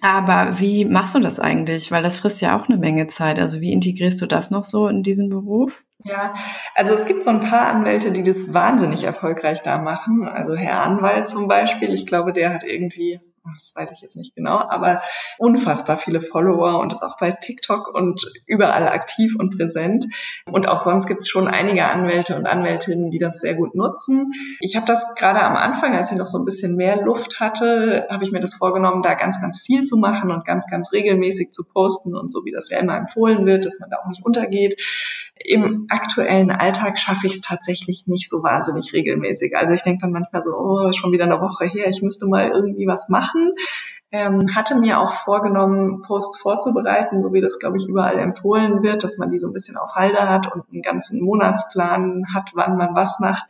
Aber 0.00 0.60
wie 0.60 0.84
machst 0.84 1.16
du 1.16 1.18
das 1.18 1.40
eigentlich? 1.40 1.90
Weil 1.90 2.04
das 2.04 2.18
frisst 2.18 2.40
ja 2.40 2.56
auch 2.56 2.68
eine 2.68 2.78
Menge 2.78 3.08
Zeit. 3.08 3.40
Also 3.40 3.60
wie 3.60 3.72
integrierst 3.72 4.22
du 4.22 4.26
das 4.26 4.52
noch 4.52 4.62
so 4.62 4.86
in 4.86 5.02
diesen 5.02 5.28
Beruf? 5.28 5.84
Ja, 6.04 6.32
also 6.76 6.94
es 6.94 7.04
gibt 7.04 7.24
so 7.24 7.30
ein 7.30 7.40
paar 7.40 7.66
Anwälte, 7.66 8.12
die 8.12 8.22
das 8.22 8.54
wahnsinnig 8.54 9.02
erfolgreich 9.02 9.60
da 9.62 9.78
machen. 9.78 10.26
Also 10.26 10.54
Herr 10.54 10.82
Anwalt 10.82 11.26
zum 11.26 11.48
Beispiel, 11.48 11.92
ich 11.92 12.06
glaube, 12.06 12.32
der 12.32 12.54
hat 12.54 12.62
irgendwie 12.62 13.20
das 13.44 13.72
weiß 13.74 13.90
ich 13.92 14.00
jetzt 14.02 14.16
nicht 14.16 14.34
genau, 14.34 14.58
aber 14.58 15.00
unfassbar 15.38 15.98
viele 15.98 16.20
Follower 16.20 16.78
und 16.78 16.92
ist 16.92 17.02
auch 17.02 17.16
bei 17.18 17.32
TikTok 17.32 17.92
und 17.94 18.30
überall 18.46 18.88
aktiv 18.88 19.34
und 19.38 19.56
präsent. 19.56 20.06
Und 20.50 20.68
auch 20.68 20.78
sonst 20.78 21.06
gibt 21.06 21.20
es 21.20 21.28
schon 21.28 21.48
einige 21.48 21.86
Anwälte 21.86 22.36
und 22.36 22.46
Anwältinnen, 22.46 23.10
die 23.10 23.18
das 23.18 23.40
sehr 23.40 23.54
gut 23.54 23.74
nutzen. 23.74 24.32
Ich 24.60 24.76
habe 24.76 24.86
das 24.86 25.14
gerade 25.16 25.42
am 25.42 25.56
Anfang, 25.56 25.96
als 25.96 26.12
ich 26.12 26.18
noch 26.18 26.26
so 26.26 26.38
ein 26.38 26.44
bisschen 26.44 26.76
mehr 26.76 27.02
Luft 27.02 27.40
hatte, 27.40 28.06
habe 28.10 28.24
ich 28.24 28.32
mir 28.32 28.40
das 28.40 28.54
vorgenommen, 28.54 29.02
da 29.02 29.14
ganz, 29.14 29.40
ganz 29.40 29.60
viel 29.60 29.82
zu 29.84 29.96
machen 29.96 30.30
und 30.30 30.44
ganz, 30.44 30.66
ganz 30.66 30.92
regelmäßig 30.92 31.50
zu 31.50 31.64
posten 31.64 32.16
und 32.16 32.30
so 32.30 32.44
wie 32.44 32.52
das 32.52 32.68
ja 32.68 32.78
immer 32.78 32.96
empfohlen 32.96 33.46
wird, 33.46 33.64
dass 33.64 33.78
man 33.80 33.90
da 33.90 33.98
auch 33.98 34.08
nicht 34.08 34.24
untergeht. 34.24 34.80
Im 35.42 35.86
aktuellen 35.88 36.50
Alltag 36.50 36.98
schaffe 36.98 37.26
ich 37.26 37.34
es 37.34 37.40
tatsächlich 37.40 38.06
nicht 38.06 38.28
so 38.28 38.42
wahnsinnig 38.42 38.92
regelmäßig. 38.92 39.56
Also 39.56 39.72
ich 39.72 39.82
denke 39.82 40.02
dann 40.02 40.12
manchmal 40.12 40.42
so, 40.42 40.50
oh, 40.50 40.92
schon 40.92 41.12
wieder 41.12 41.24
eine 41.24 41.40
Woche 41.40 41.64
her, 41.64 41.88
ich 41.88 42.02
müsste 42.02 42.26
mal 42.26 42.50
irgendwie 42.50 42.86
was 42.86 43.08
machen. 43.08 43.29
Ähm, 44.12 44.56
hatte 44.56 44.74
mir 44.74 44.98
auch 44.98 45.12
vorgenommen, 45.12 46.02
Posts 46.02 46.40
vorzubereiten, 46.40 47.22
so 47.22 47.32
wie 47.32 47.40
das, 47.40 47.60
glaube 47.60 47.76
ich, 47.76 47.86
überall 47.86 48.18
empfohlen 48.18 48.82
wird, 48.82 49.04
dass 49.04 49.18
man 49.18 49.30
die 49.30 49.38
so 49.38 49.46
ein 49.46 49.52
bisschen 49.52 49.76
auf 49.76 49.94
Halde 49.94 50.28
hat 50.28 50.52
und 50.52 50.64
einen 50.72 50.82
ganzen 50.82 51.22
Monatsplan 51.22 52.24
hat, 52.34 52.50
wann 52.54 52.76
man 52.76 52.96
was 52.96 53.20
macht 53.20 53.46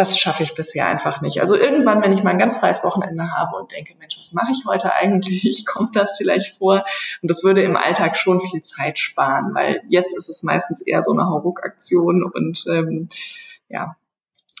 das 0.00 0.18
schaffe 0.18 0.42
ich 0.42 0.54
bisher 0.54 0.86
einfach 0.86 1.20
nicht. 1.20 1.40
Also 1.40 1.56
irgendwann, 1.56 2.02
wenn 2.02 2.12
ich 2.12 2.22
mal 2.22 2.30
ein 2.30 2.38
ganz 2.38 2.56
freies 2.56 2.82
Wochenende 2.84 3.36
habe 3.36 3.56
und 3.56 3.72
denke, 3.72 3.94
Mensch, 3.98 4.16
was 4.18 4.32
mache 4.32 4.52
ich 4.52 4.64
heute 4.66 4.94
eigentlich? 4.94 5.66
Kommt 5.70 5.96
das 5.96 6.16
vielleicht 6.16 6.56
vor? 6.58 6.84
Und 7.22 7.30
das 7.30 7.42
würde 7.42 7.62
im 7.62 7.76
Alltag 7.76 8.16
schon 8.16 8.40
viel 8.40 8.62
Zeit 8.62 8.98
sparen, 8.98 9.54
weil 9.54 9.82
jetzt 9.88 10.16
ist 10.16 10.28
es 10.28 10.42
meistens 10.42 10.80
eher 10.80 11.02
so 11.02 11.12
eine 11.12 11.26
Hauruck-Aktion 11.26 12.24
und 12.24 12.64
ähm, 12.68 13.08
ja, 13.68 13.96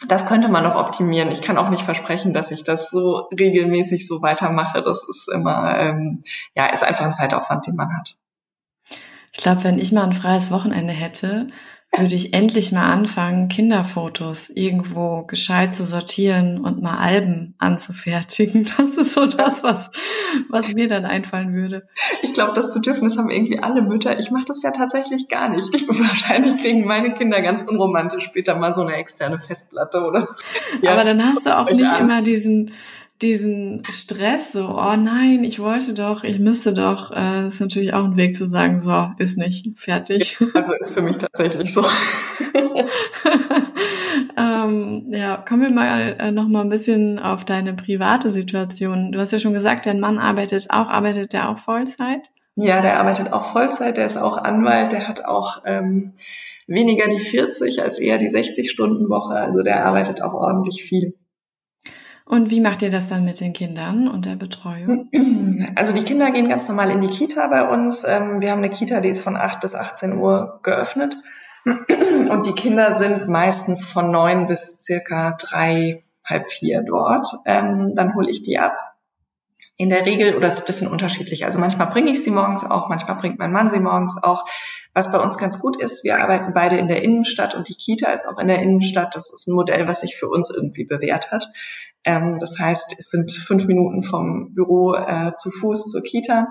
das 0.08 0.26
könnte 0.26 0.48
man 0.48 0.64
noch 0.64 0.76
optimieren. 0.76 1.30
Ich 1.30 1.42
kann 1.42 1.58
auch 1.58 1.68
nicht 1.68 1.82
versprechen, 1.82 2.32
dass 2.32 2.50
ich 2.50 2.62
das 2.62 2.90
so 2.90 3.28
regelmäßig 3.38 4.06
so 4.06 4.22
weitermache. 4.22 4.82
Das 4.82 5.04
ist 5.08 5.28
immer, 5.28 5.78
ähm, 5.78 6.22
ja, 6.54 6.66
ist 6.66 6.84
einfach 6.84 7.04
ein 7.04 7.14
Zeitaufwand, 7.14 7.66
den 7.66 7.76
man 7.76 7.94
hat. 7.96 8.16
Ich 9.32 9.42
glaube, 9.42 9.64
wenn 9.64 9.78
ich 9.78 9.92
mal 9.92 10.04
ein 10.04 10.14
freies 10.14 10.50
Wochenende 10.50 10.92
hätte, 10.92 11.48
würde 11.96 12.14
ich 12.14 12.32
endlich 12.34 12.70
mal 12.70 12.92
anfangen, 12.92 13.48
Kinderfotos 13.48 14.48
irgendwo 14.48 15.24
gescheit 15.24 15.74
zu 15.74 15.84
sortieren 15.84 16.60
und 16.60 16.80
mal 16.80 16.98
Alben 16.98 17.54
anzufertigen. 17.58 18.66
Das 18.80 18.96
ist 18.96 19.14
so 19.14 19.26
das, 19.26 19.62
was, 19.62 19.90
was 20.48 20.72
mir 20.72 20.88
dann 20.88 21.04
einfallen 21.04 21.52
würde. 21.52 21.88
Ich 22.22 22.32
glaube, 22.32 22.52
das 22.54 22.72
Bedürfnis 22.72 23.18
haben 23.18 23.28
irgendwie 23.28 23.58
alle 23.58 23.82
Mütter. 23.82 24.18
Ich 24.18 24.30
mache 24.30 24.44
das 24.46 24.62
ja 24.62 24.70
tatsächlich 24.70 25.28
gar 25.28 25.48
nicht. 25.48 25.72
Wahrscheinlich 25.88 26.60
kriegen 26.62 26.86
meine 26.86 27.12
Kinder 27.12 27.42
ganz 27.42 27.62
unromantisch 27.62 28.24
später 28.24 28.54
mal 28.54 28.74
so 28.74 28.82
eine 28.82 28.94
externe 28.94 29.38
Festplatte 29.38 30.02
oder 30.06 30.28
so. 30.30 30.42
Ja, 30.82 30.92
Aber 30.92 31.04
dann 31.04 31.22
hast 31.22 31.44
du 31.44 31.56
auch 31.56 31.70
nicht 31.70 31.98
immer 31.98 32.22
diesen 32.22 32.72
diesen 33.22 33.82
Stress, 33.90 34.52
so, 34.52 34.66
oh 34.66 34.96
nein, 34.96 35.44
ich 35.44 35.60
wollte 35.60 35.92
doch, 35.92 36.24
ich 36.24 36.38
müsste 36.38 36.72
doch, 36.72 37.10
äh, 37.12 37.48
ist 37.48 37.60
natürlich 37.60 37.92
auch 37.92 38.04
ein 38.04 38.16
Weg 38.16 38.34
zu 38.34 38.46
sagen, 38.46 38.80
so, 38.80 39.10
ist 39.18 39.36
nicht, 39.36 39.78
fertig. 39.78 40.38
Also 40.54 40.72
ist 40.74 40.92
für 40.92 41.02
mich 41.02 41.18
tatsächlich 41.18 41.72
so. 41.72 41.84
ähm, 44.38 45.06
ja, 45.10 45.36
kommen 45.36 45.62
wir 45.62 45.70
mal 45.70 46.16
äh, 46.18 46.30
noch 46.32 46.48
mal 46.48 46.62
ein 46.62 46.70
bisschen 46.70 47.18
auf 47.18 47.44
deine 47.44 47.74
private 47.74 48.32
Situation. 48.32 49.12
Du 49.12 49.20
hast 49.20 49.32
ja 49.32 49.38
schon 49.38 49.54
gesagt, 49.54 49.86
dein 49.86 50.00
Mann 50.00 50.18
arbeitet 50.18 50.68
auch, 50.70 50.88
arbeitet 50.88 51.34
der 51.34 51.50
auch 51.50 51.58
Vollzeit? 51.58 52.30
Ja, 52.56 52.80
der 52.80 52.98
arbeitet 52.98 53.32
auch 53.32 53.52
Vollzeit, 53.52 53.96
der 53.96 54.06
ist 54.06 54.16
auch 54.16 54.38
Anwalt, 54.38 54.92
der 54.92 55.08
hat 55.08 55.24
auch 55.24 55.62
ähm, 55.66 56.12
weniger 56.66 57.08
die 57.08 57.20
40 57.20 57.82
als 57.82 57.98
eher 57.98 58.18
die 58.18 58.30
60 58.30 58.70
Stunden 58.70 59.08
Woche, 59.08 59.34
also 59.34 59.62
der 59.62 59.84
arbeitet 59.84 60.22
auch 60.22 60.34
ordentlich 60.34 60.82
viel. 60.82 61.14
Und 62.30 62.48
wie 62.48 62.60
macht 62.60 62.80
ihr 62.82 62.92
das 62.92 63.08
dann 63.08 63.24
mit 63.24 63.40
den 63.40 63.52
Kindern 63.52 64.06
und 64.06 64.24
der 64.24 64.36
Betreuung? 64.36 65.08
Also 65.74 65.92
die 65.92 66.04
Kinder 66.04 66.30
gehen 66.30 66.48
ganz 66.48 66.66
normal 66.68 66.90
in 66.90 67.02
die 67.02 67.08
Kita 67.08 67.46
bei 67.48 67.68
uns. 67.68 68.04
Ähm, 68.04 68.40
wir 68.40 68.50
haben 68.50 68.60
eine 68.60 68.70
Kita, 68.70 69.00
die 69.00 69.10
ist 69.10 69.22
von 69.22 69.36
8 69.36 69.60
bis 69.60 69.74
18 69.74 70.16
Uhr 70.16 70.60
geöffnet. 70.62 71.16
Und 71.64 72.46
die 72.46 72.52
Kinder 72.52 72.92
sind 72.92 73.28
meistens 73.28 73.84
von 73.84 74.10
neun 74.10 74.46
bis 74.46 74.80
circa 74.80 75.32
drei, 75.32 76.04
halb 76.24 76.48
vier 76.48 76.82
dort. 76.82 77.26
Ähm, 77.44 77.94
dann 77.94 78.14
hole 78.14 78.30
ich 78.30 78.42
die 78.42 78.58
ab. 78.58 78.74
In 79.80 79.88
der 79.88 80.04
Regel, 80.04 80.36
oder 80.36 80.46
es 80.46 80.56
ist 80.56 80.60
ein 80.60 80.66
bisschen 80.66 80.88
unterschiedlich. 80.88 81.46
Also 81.46 81.58
manchmal 81.58 81.86
bringe 81.86 82.10
ich 82.10 82.22
sie 82.22 82.30
morgens 82.30 82.64
auch, 82.64 82.90
manchmal 82.90 83.16
bringt 83.16 83.38
mein 83.38 83.50
Mann 83.50 83.70
sie 83.70 83.80
morgens 83.80 84.14
auch. 84.22 84.44
Was 84.92 85.10
bei 85.10 85.18
uns 85.18 85.38
ganz 85.38 85.58
gut 85.58 85.80
ist, 85.80 86.04
wir 86.04 86.18
arbeiten 86.18 86.52
beide 86.52 86.76
in 86.76 86.86
der 86.86 87.02
Innenstadt 87.02 87.54
und 87.54 87.66
die 87.66 87.74
Kita 87.76 88.12
ist 88.12 88.26
auch 88.26 88.38
in 88.38 88.48
der 88.48 88.60
Innenstadt. 88.60 89.16
Das 89.16 89.32
ist 89.32 89.48
ein 89.48 89.54
Modell, 89.54 89.88
was 89.88 90.02
sich 90.02 90.16
für 90.16 90.28
uns 90.28 90.50
irgendwie 90.54 90.84
bewährt 90.84 91.30
hat. 91.30 91.48
Ähm, 92.04 92.36
das 92.38 92.58
heißt, 92.58 92.94
es 92.98 93.08
sind 93.08 93.32
fünf 93.32 93.64
Minuten 93.64 94.02
vom 94.02 94.52
Büro 94.52 94.92
äh, 94.92 95.32
zu 95.34 95.50
Fuß 95.50 95.86
zur 95.86 96.02
Kita. 96.02 96.48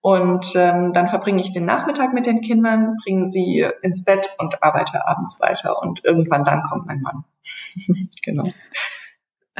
Und 0.00 0.52
ähm, 0.54 0.92
dann 0.92 1.08
verbringe 1.08 1.40
ich 1.40 1.50
den 1.50 1.64
Nachmittag 1.64 2.12
mit 2.12 2.26
den 2.26 2.40
Kindern, 2.40 2.96
bringe 3.04 3.26
sie 3.26 3.66
ins 3.82 4.04
Bett 4.04 4.30
und 4.38 4.62
arbeite 4.62 5.08
abends 5.08 5.40
weiter. 5.40 5.82
Und 5.82 6.04
irgendwann 6.04 6.44
dann 6.44 6.62
kommt 6.62 6.86
mein 6.86 7.00
Mann. 7.00 7.24
genau. 8.22 8.44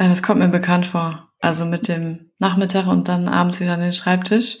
Äh, 0.01 0.09
das 0.09 0.23
kommt 0.23 0.39
mir 0.39 0.49
bekannt 0.49 0.85
vor. 0.85 1.29
Also 1.39 1.65
mit 1.65 1.87
dem 1.87 2.31
Nachmittag 2.39 2.87
und 2.87 3.07
dann 3.07 3.27
abends 3.27 3.59
wieder 3.59 3.73
an 3.73 3.81
den 3.81 3.93
Schreibtisch. 3.93 4.57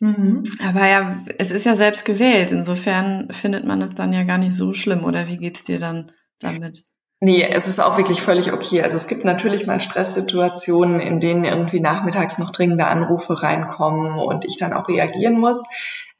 Mhm. 0.00 0.44
Aber 0.64 0.86
ja, 0.86 1.24
es 1.38 1.50
ist 1.50 1.64
ja 1.64 1.76
selbst 1.76 2.04
gewählt. 2.04 2.50
Insofern 2.50 3.28
findet 3.32 3.64
man 3.64 3.82
es 3.82 3.94
dann 3.94 4.12
ja 4.12 4.24
gar 4.24 4.38
nicht 4.38 4.54
so 4.54 4.72
schlimm. 4.72 5.04
Oder 5.04 5.28
wie 5.28 5.38
geht's 5.38 5.64
dir 5.64 5.78
dann 5.78 6.12
damit? 6.40 6.84
Nee, 7.20 7.46
es 7.52 7.68
ist 7.68 7.80
auch 7.80 7.98
wirklich 7.98 8.22
völlig 8.22 8.52
okay. 8.52 8.82
Also 8.82 8.96
es 8.96 9.06
gibt 9.06 9.24
natürlich 9.24 9.66
mal 9.66 9.78
Stresssituationen, 9.78 11.00
in 11.00 11.20
denen 11.20 11.44
irgendwie 11.44 11.80
nachmittags 11.80 12.38
noch 12.38 12.50
dringende 12.50 12.86
Anrufe 12.86 13.42
reinkommen 13.42 14.18
und 14.18 14.46
ich 14.46 14.56
dann 14.56 14.72
auch 14.72 14.88
reagieren 14.88 15.38
muss. 15.38 15.62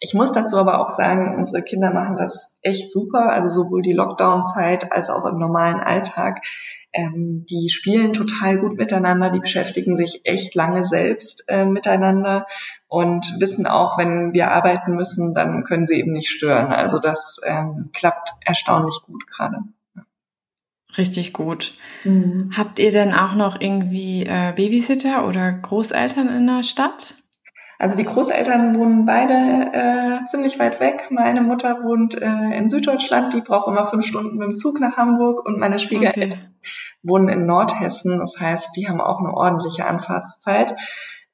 Ich 0.02 0.14
muss 0.14 0.32
dazu 0.32 0.56
aber 0.56 0.80
auch 0.80 0.88
sagen, 0.88 1.36
unsere 1.36 1.62
Kinder 1.62 1.92
machen 1.92 2.16
das 2.16 2.58
echt 2.62 2.90
super. 2.90 3.32
Also 3.32 3.50
sowohl 3.50 3.82
die 3.82 3.92
Lockdown-Zeit 3.92 4.92
als 4.92 5.10
auch 5.10 5.26
im 5.26 5.38
normalen 5.38 5.78
Alltag. 5.78 6.40
Ähm, 6.92 7.44
die 7.48 7.68
spielen 7.68 8.12
total 8.14 8.58
gut 8.58 8.76
miteinander, 8.76 9.30
die 9.30 9.38
beschäftigen 9.38 9.96
sich 9.96 10.22
echt 10.24 10.54
lange 10.54 10.84
selbst 10.84 11.44
äh, 11.48 11.64
miteinander 11.64 12.46
und 12.88 13.36
wissen 13.38 13.66
auch, 13.66 13.96
wenn 13.98 14.32
wir 14.32 14.50
arbeiten 14.50 14.96
müssen, 14.96 15.34
dann 15.34 15.62
können 15.62 15.86
sie 15.86 16.00
eben 16.00 16.12
nicht 16.12 16.30
stören. 16.30 16.72
Also 16.72 16.98
das 16.98 17.38
ähm, 17.44 17.90
klappt 17.92 18.30
erstaunlich 18.44 19.00
gut 19.06 19.24
gerade. 19.28 19.58
Richtig 20.98 21.32
gut. 21.32 21.74
Mhm. 22.04 22.50
Habt 22.56 22.78
ihr 22.78 22.90
denn 22.90 23.12
auch 23.12 23.34
noch 23.34 23.60
irgendwie 23.60 24.24
äh, 24.26 24.52
Babysitter 24.56 25.28
oder 25.28 25.52
Großeltern 25.52 26.28
in 26.28 26.46
der 26.46 26.64
Stadt? 26.64 27.14
Also 27.80 27.96
die 27.96 28.04
Großeltern 28.04 28.74
wohnen 28.74 29.06
beide 29.06 29.32
äh, 29.72 30.26
ziemlich 30.26 30.58
weit 30.58 30.80
weg. 30.80 31.06
Meine 31.08 31.40
Mutter 31.40 31.82
wohnt 31.82 32.14
äh, 32.14 32.54
in 32.54 32.68
Süddeutschland, 32.68 33.32
die 33.32 33.40
braucht 33.40 33.68
immer 33.68 33.86
fünf 33.86 34.04
Stunden 34.04 34.36
mit 34.36 34.48
dem 34.50 34.54
Zug 34.54 34.78
nach 34.80 34.98
Hamburg 34.98 35.46
und 35.46 35.58
meine 35.58 35.78
Schwiegereltern 35.78 36.40
okay. 36.40 36.50
wohnen 37.02 37.30
in 37.30 37.46
Nordhessen. 37.46 38.18
Das 38.18 38.38
heißt, 38.38 38.76
die 38.76 38.86
haben 38.86 39.00
auch 39.00 39.20
eine 39.20 39.32
ordentliche 39.32 39.86
Anfahrtszeit. 39.86 40.74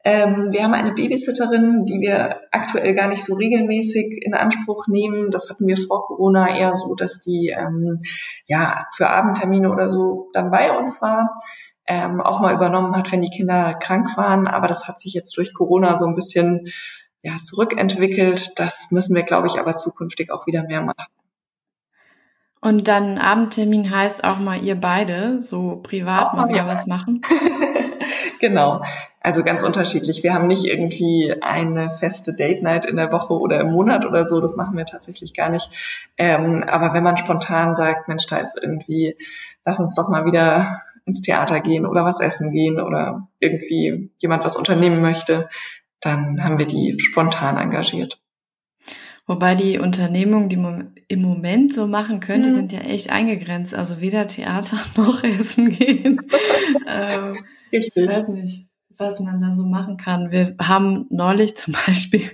Ähm, 0.05 0.53
wir 0.53 0.63
haben 0.63 0.75
eine 0.75 0.93
Babysitterin, 0.93 1.85
die 1.85 2.01
wir 2.01 2.43
aktuell 2.53 2.95
gar 2.95 3.09
nicht 3.09 3.25
so 3.25 3.35
regelmäßig 3.35 4.21
in 4.23 4.35
Anspruch 4.35 4.87
nehmen. 4.87 5.33
Das 5.33 5.51
hatten 5.51 5.67
wir 5.67 5.77
vor 5.77 6.07
Corona 6.07 6.57
eher 6.57 6.77
so, 6.77 6.95
dass 6.95 7.19
die 7.19 7.53
ähm, 7.59 7.99
ja 8.47 8.87
für 8.95 9.09
Abendtermine 9.09 9.69
oder 9.69 9.91
so 9.91 10.29
dann 10.33 10.53
bei 10.53 10.71
uns 10.71 11.03
war. 11.03 11.41
Ähm, 11.87 12.21
auch 12.21 12.41
mal 12.41 12.55
übernommen 12.55 12.97
hat, 12.97 13.13
wenn 13.13 13.23
die 13.23 13.31
Kinder 13.31 13.75
krank 13.75 14.17
waren. 14.17 14.49
Aber 14.49 14.67
das 14.67 14.89
hat 14.89 14.99
sich 14.99 15.15
jetzt 15.15 15.37
durch 15.37 15.55
Corona 15.55 15.97
so 15.97 16.07
ein 16.07 16.15
bisschen 16.15 16.73
ja, 17.23 17.35
zurückentwickelt. 17.43 18.59
Das 18.59 18.91
müssen 18.91 19.15
wir, 19.15 19.23
glaube 19.23 19.47
ich, 19.47 19.59
aber 19.59 19.77
zukünftig 19.77 20.31
auch 20.31 20.47
wieder 20.47 20.63
mehr 20.63 20.83
machen. 20.83 21.07
Und 22.61 22.89
dann 22.89 23.19
Abendtermin 23.19 23.91
heißt 23.91 24.25
auch 24.25 24.39
mal 24.39 24.63
ihr 24.63 24.75
beide 24.75 25.43
so 25.43 25.77
privat 25.83 26.35
mal 26.35 26.49
wieder 26.49 26.67
was 26.67 26.87
machen? 26.87 27.21
genau. 28.41 28.83
Also 29.21 29.43
ganz 29.43 29.63
unterschiedlich. 29.63 30.23
Wir 30.23 30.35
haben 30.35 30.47
nicht 30.47 30.65
irgendwie 30.65 31.35
eine 31.43 31.91
feste 31.91 32.35
Date 32.35 32.63
Night 32.63 32.85
in 32.85 32.97
der 32.97 33.13
Woche 33.13 33.35
oder 33.35 33.61
im 33.61 33.73
Monat 33.73 34.05
oder 34.05 34.25
so. 34.25 34.41
Das 34.41 34.57
machen 34.57 34.77
wir 34.77 34.85
tatsächlich 34.85 35.35
gar 35.35 35.49
nicht. 35.49 35.69
Ähm, 36.17 36.65
aber 36.67 36.95
wenn 36.95 37.03
man 37.03 37.17
spontan 37.17 37.75
sagt, 37.75 38.09
Mensch, 38.09 38.27
da 38.27 38.39
ist 38.39 38.59
irgendwie, 38.61 39.17
lass 39.65 39.81
uns 39.81 39.95
doch 39.95 40.09
mal 40.09 40.25
wieder 40.25 40.83
ins 41.07 41.23
Theater 41.23 41.61
gehen 41.61 41.87
oder 41.87 42.05
was 42.05 42.21
essen 42.21 42.53
gehen 42.53 42.81
oder 42.81 43.29
irgendwie 43.39 44.11
jemand 44.19 44.45
was 44.45 44.57
unternehmen 44.57 45.01
möchte, 45.01 45.49
dann 46.01 46.45
haben 46.45 46.59
wir 46.59 46.67
die 46.67 46.97
spontan 46.99 47.57
engagiert. 47.57 48.21
Wobei 49.27 49.57
die 49.57 49.79
Unternehmungen, 49.79 50.49
die 50.49 50.57
man 50.57 50.93
im 51.09 51.23
Moment 51.23 51.73
so 51.73 51.87
machen 51.87 52.21
könnte, 52.21 52.51
mhm. 52.51 52.55
sind 52.55 52.73
ja 52.73 52.81
echt 52.81 53.11
eingegrenzt. 53.11 53.75
Also 53.75 54.01
weder 54.01 54.27
Theater 54.27 54.79
noch 54.97 55.25
Essen 55.25 55.71
gehen. 55.71 56.21
ähm, 56.87 57.33
Richtig. 57.73 58.05
Ich 58.05 58.09
weiß 58.09 58.29
nicht, 58.29 58.69
was 58.97 59.21
man 59.21 59.41
da 59.41 59.55
so 59.55 59.65
machen 59.65 59.97
kann. 59.97 60.31
Wir 60.31 60.55
haben 60.61 61.07
neulich 61.11 61.57
zum 61.57 61.75
Beispiel 61.87 62.31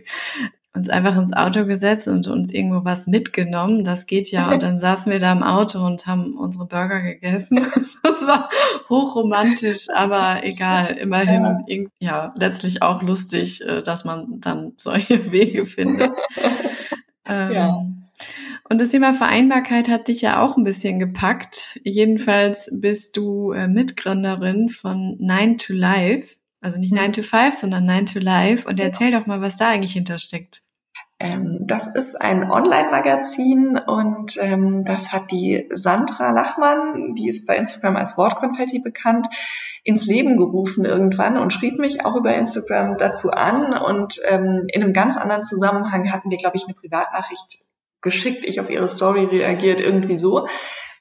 uns 0.75 0.89
einfach 0.89 1.17
ins 1.17 1.35
Auto 1.35 1.67
gesetzt 1.67 2.09
und 2.09 2.29
uns 2.29 2.53
irgendwo 2.53 2.85
was 2.85 3.07
mitgenommen. 3.07 3.85
Das 3.85 4.07
geht 4.07 4.31
ja. 4.31 4.51
Und 4.51 4.63
dann 4.63 4.79
saßen 4.79 5.13
wir 5.13 5.19
da 5.19 5.33
im 5.33 5.43
Auto 5.43 5.85
und 5.85 6.07
haben 6.07 6.35
unsere 6.37 6.67
Burger 6.67 7.01
gegessen. 7.01 7.65
Das 8.05 8.29
war 8.29 8.49
hochromantisch, 8.89 9.89
aber 9.93 10.45
egal. 10.45 10.97
Immerhin, 10.97 11.65
ja, 11.67 11.83
ja 11.99 12.35
letztlich 12.37 12.81
auch 12.83 13.03
lustig, 13.03 13.61
äh, 13.67 13.83
dass 13.83 14.05
man 14.05 14.41
dann 14.41 14.75
solche 14.77 15.33
Wege 15.33 15.67
findet. 15.67 16.13
Ähm, 17.27 17.53
ja. 17.53 17.87
Und 18.69 18.81
das 18.81 18.91
Thema 18.91 19.13
Vereinbarkeit 19.13 19.89
hat 19.89 20.09
dich 20.09 20.23
ja 20.23 20.41
auch 20.41 20.57
ein 20.57 20.65
bisschen 20.65 20.99
gepackt. 20.99 21.81
Jedenfalls 21.85 22.71
bist 22.73 23.17
du 23.17 23.53
äh, 23.53 23.67
Mitgründerin 23.67 24.69
von 24.69 25.17
Nine 25.19 25.57
to 25.57 25.73
Life. 25.73 26.37
Also 26.61 26.79
nicht 26.79 26.93
Nine 26.93 27.13
to 27.13 27.23
Five, 27.23 27.55
sondern 27.55 27.85
Nine 27.85 28.05
to 28.05 28.21
Life. 28.21 28.69
Und 28.69 28.79
erzähl 28.79 29.11
doch 29.11 29.27
mal, 29.27 29.41
was 29.41 29.57
da 29.57 29.71
eigentlich 29.71 29.93
hintersteckt. 29.93 30.62
Ähm, 31.23 31.57
das 31.61 31.87
ist 31.87 32.21
ein 32.21 32.51
Online-Magazin 32.51 33.79
und 33.79 34.37
ähm, 34.41 34.85
das 34.85 35.13
hat 35.13 35.31
die 35.31 35.69
Sandra 35.71 36.33
Lachmann, 36.33 37.15
die 37.15 37.29
ist 37.29 37.47
bei 37.47 37.57
Instagram 37.57 37.95
als 37.95 38.17
Wortkonfetti 38.17 38.81
bekannt, 38.81 39.29
ins 39.85 40.05
Leben 40.07 40.37
gerufen 40.37 40.85
irgendwann 40.85 41.39
und 41.39 41.53
schrieb 41.53 41.79
mich 41.79 42.05
auch 42.05 42.17
über 42.17 42.35
Instagram 42.35 42.99
dazu 42.99 43.31
an. 43.31 43.73
Und 43.73 44.21
ähm, 44.29 44.67
in 44.73 44.83
einem 44.83 44.93
ganz 44.93 45.17
anderen 45.17 45.45
Zusammenhang 45.45 46.11
hatten 46.11 46.29
wir, 46.29 46.39
glaube 46.39 46.57
ich, 46.57 46.65
eine 46.65 46.75
Privatnachricht 46.75 47.67
geschickt, 48.01 48.45
ich 48.45 48.59
auf 48.59 48.69
ihre 48.69 48.89
Story 48.89 49.25
reagiert, 49.25 49.81
irgendwie 49.81 50.17
so. 50.17 50.49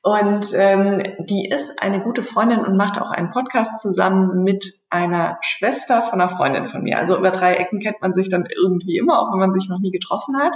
Und 0.04 0.48
ähm, 0.56 1.04
die 1.20 1.48
ist 1.48 1.82
eine 1.82 2.02
gute 2.02 2.24
Freundin 2.24 2.62
und 2.62 2.76
macht 2.76 3.00
auch 3.00 3.12
einen 3.12 3.30
Podcast 3.30 3.80
zusammen 3.80 4.44
mit 4.44 4.80
einer 4.90 5.38
Schwester 5.42 6.02
von 6.02 6.20
einer 6.20 6.30
Freundin 6.30 6.68
von 6.68 6.82
mir. 6.82 6.98
Also 6.98 7.18
über 7.18 7.30
drei 7.30 7.54
Ecken 7.56 7.80
kennt 7.80 8.02
man 8.02 8.14
sich 8.14 8.28
dann 8.28 8.46
irgendwie 8.46 8.98
immer, 8.98 9.20
auch 9.20 9.32
wenn 9.32 9.40
man 9.40 9.54
sich 9.54 9.70
noch 9.70 9.80
nie 9.80 9.92
getroffen 9.92 10.38
hat. 10.40 10.56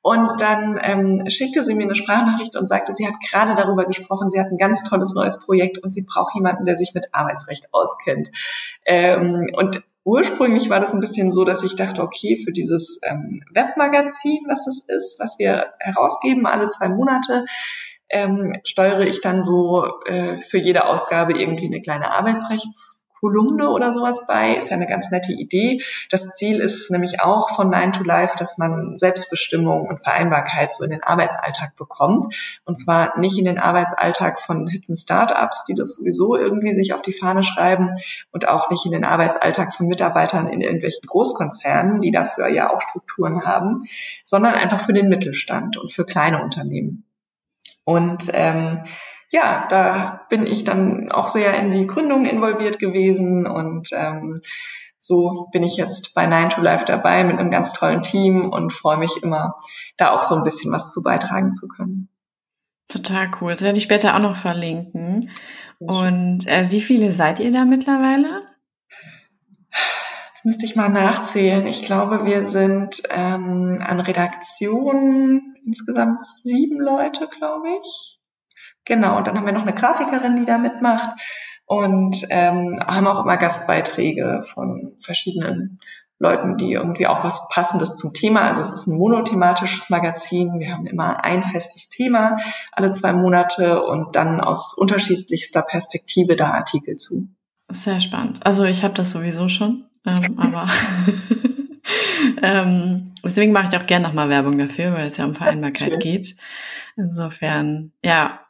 Und 0.00 0.40
dann 0.40 0.78
ähm, 0.80 1.28
schickte 1.28 1.64
sie 1.64 1.74
mir 1.74 1.84
eine 1.84 1.96
Sprachnachricht 1.96 2.56
und 2.56 2.68
sagte, 2.68 2.94
sie 2.94 3.06
hat 3.06 3.14
gerade 3.20 3.56
darüber 3.56 3.84
gesprochen, 3.84 4.30
sie 4.30 4.38
hat 4.38 4.46
ein 4.46 4.58
ganz 4.58 4.84
tolles 4.84 5.12
neues 5.12 5.40
Projekt 5.40 5.78
und 5.78 5.92
sie 5.92 6.02
braucht 6.02 6.34
jemanden, 6.36 6.64
der 6.64 6.76
sich 6.76 6.94
mit 6.94 7.08
Arbeitsrecht 7.12 7.66
auskennt. 7.72 8.30
Ähm, 8.86 9.50
und 9.54 9.82
ursprünglich 10.04 10.70
war 10.70 10.78
das 10.78 10.94
ein 10.94 11.00
bisschen 11.00 11.32
so, 11.32 11.44
dass 11.44 11.64
ich 11.64 11.74
dachte, 11.74 12.00
okay, 12.00 12.36
für 12.36 12.52
dieses 12.52 13.00
ähm, 13.02 13.42
Webmagazin, 13.52 14.44
was 14.48 14.64
das 14.64 14.84
ist, 14.86 15.18
was 15.18 15.36
wir 15.38 15.66
herausgeben 15.80 16.46
alle 16.46 16.68
zwei 16.68 16.88
Monate, 16.88 17.44
ähm, 18.10 18.54
steuere 18.64 19.02
ich 19.02 19.20
dann 19.20 19.42
so 19.42 20.00
äh, 20.06 20.38
für 20.38 20.58
jede 20.58 20.86
Ausgabe 20.86 21.38
irgendwie 21.38 21.66
eine 21.66 21.82
kleine 21.82 22.12
Arbeitsrechtskolumne 22.12 23.68
oder 23.68 23.92
sowas 23.92 24.26
bei. 24.26 24.54
Ist 24.54 24.70
ja 24.70 24.76
eine 24.76 24.86
ganz 24.86 25.10
nette 25.10 25.32
Idee. 25.32 25.82
Das 26.10 26.30
Ziel 26.30 26.60
ist 26.60 26.90
nämlich 26.90 27.20
auch 27.20 27.54
von 27.54 27.68
Nine 27.68 27.92
to 27.92 28.02
Life, 28.02 28.36
dass 28.38 28.56
man 28.56 28.96
Selbstbestimmung 28.96 29.86
und 29.86 30.02
Vereinbarkeit 30.02 30.72
so 30.72 30.84
in 30.84 30.90
den 30.90 31.02
Arbeitsalltag 31.02 31.76
bekommt. 31.76 32.34
Und 32.64 32.76
zwar 32.76 33.18
nicht 33.18 33.38
in 33.38 33.44
den 33.44 33.58
Arbeitsalltag 33.58 34.40
von 34.40 34.66
hippen 34.68 34.96
Startups, 34.96 35.64
die 35.64 35.74
das 35.74 35.96
sowieso 35.96 36.34
irgendwie 36.36 36.74
sich 36.74 36.94
auf 36.94 37.02
die 37.02 37.12
Fahne 37.12 37.44
schreiben 37.44 37.90
und 38.32 38.48
auch 38.48 38.70
nicht 38.70 38.86
in 38.86 38.92
den 38.92 39.04
Arbeitsalltag 39.04 39.74
von 39.74 39.86
Mitarbeitern 39.86 40.48
in 40.48 40.62
irgendwelchen 40.62 41.06
Großkonzernen, 41.06 42.00
die 42.00 42.10
dafür 42.10 42.48
ja 42.48 42.70
auch 42.70 42.80
Strukturen 42.80 43.44
haben, 43.44 43.82
sondern 44.24 44.54
einfach 44.54 44.80
für 44.80 44.94
den 44.94 45.08
Mittelstand 45.10 45.76
und 45.76 45.92
für 45.92 46.06
kleine 46.06 46.42
Unternehmen. 46.42 47.04
Und 47.88 48.28
ähm, 48.34 48.82
ja, 49.30 49.66
da 49.70 50.26
bin 50.28 50.44
ich 50.46 50.64
dann 50.64 51.10
auch 51.10 51.28
sehr 51.28 51.58
in 51.58 51.70
die 51.70 51.86
Gründung 51.86 52.26
involviert 52.26 52.78
gewesen 52.78 53.46
und 53.46 53.88
ähm, 53.92 54.42
so 54.98 55.48
bin 55.52 55.62
ich 55.62 55.78
jetzt 55.78 56.12
bei 56.12 56.26
Nine 56.26 56.48
to 56.48 56.60
Life 56.60 56.84
dabei 56.84 57.24
mit 57.24 57.38
einem 57.38 57.50
ganz 57.50 57.72
tollen 57.72 58.02
Team 58.02 58.50
und 58.50 58.74
freue 58.74 58.98
mich 58.98 59.22
immer, 59.22 59.54
da 59.96 60.10
auch 60.10 60.22
so 60.22 60.34
ein 60.34 60.44
bisschen 60.44 60.70
was 60.70 60.92
zu 60.92 61.02
beitragen 61.02 61.54
zu 61.54 61.66
können. 61.66 62.10
Total 62.88 63.30
cool. 63.40 63.52
Das 63.52 63.62
werde 63.62 63.78
ich 63.78 63.84
später 63.84 64.14
auch 64.14 64.20
noch 64.20 64.36
verlinken. 64.36 65.30
Und 65.78 66.46
äh, 66.46 66.70
wie 66.70 66.82
viele 66.82 67.12
seid 67.12 67.40
ihr 67.40 67.52
da 67.52 67.64
mittlerweile? 67.64 68.42
Müsste 70.48 70.64
ich 70.64 70.76
mal 70.76 70.88
nachzählen. 70.88 71.66
Ich 71.66 71.82
glaube, 71.82 72.24
wir 72.24 72.48
sind 72.48 73.02
ähm, 73.10 73.84
an 73.86 74.00
Redaktion 74.00 75.54
insgesamt 75.62 76.24
sieben 76.24 76.80
Leute, 76.80 77.28
glaube 77.28 77.68
ich. 77.82 78.18
Genau, 78.86 79.18
und 79.18 79.26
dann 79.26 79.36
haben 79.36 79.44
wir 79.44 79.52
noch 79.52 79.66
eine 79.66 79.74
Grafikerin, 79.74 80.36
die 80.36 80.46
da 80.46 80.56
mitmacht 80.56 81.10
und 81.66 82.24
ähm, 82.30 82.74
haben 82.86 83.06
auch 83.06 83.22
immer 83.22 83.36
Gastbeiträge 83.36 84.42
von 84.54 84.96
verschiedenen 85.00 85.76
Leuten, 86.18 86.56
die 86.56 86.72
irgendwie 86.72 87.08
auch 87.08 87.24
was 87.24 87.46
Passendes 87.50 87.96
zum 87.96 88.14
Thema, 88.14 88.48
also 88.48 88.62
es 88.62 88.72
ist 88.72 88.86
ein 88.86 88.96
monothematisches 88.96 89.90
Magazin, 89.90 90.60
wir 90.60 90.72
haben 90.72 90.86
immer 90.86 91.26
ein 91.26 91.44
festes 91.44 91.90
Thema 91.90 92.38
alle 92.72 92.92
zwei 92.92 93.12
Monate 93.12 93.84
und 93.84 94.16
dann 94.16 94.40
aus 94.40 94.72
unterschiedlichster 94.72 95.60
Perspektive 95.60 96.36
da 96.36 96.52
Artikel 96.52 96.96
zu. 96.96 97.28
Sehr 97.70 98.00
spannend. 98.00 98.46
Also 98.46 98.64
ich 98.64 98.82
habe 98.82 98.94
das 98.94 99.10
sowieso 99.10 99.50
schon, 99.50 99.84
ähm, 100.08 100.38
aber 100.38 100.68
ähm, 102.42 103.12
deswegen 103.24 103.52
mache 103.52 103.68
ich 103.70 103.80
auch 103.80 103.86
gerne 103.86 104.06
nochmal 104.06 104.28
Werbung 104.28 104.58
dafür, 104.58 104.94
weil 104.94 105.08
es 105.08 105.16
ja 105.16 105.24
um 105.24 105.34
Vereinbarkeit 105.34 106.00
geht. 106.00 106.36
Insofern, 106.96 107.92
ja. 108.02 108.40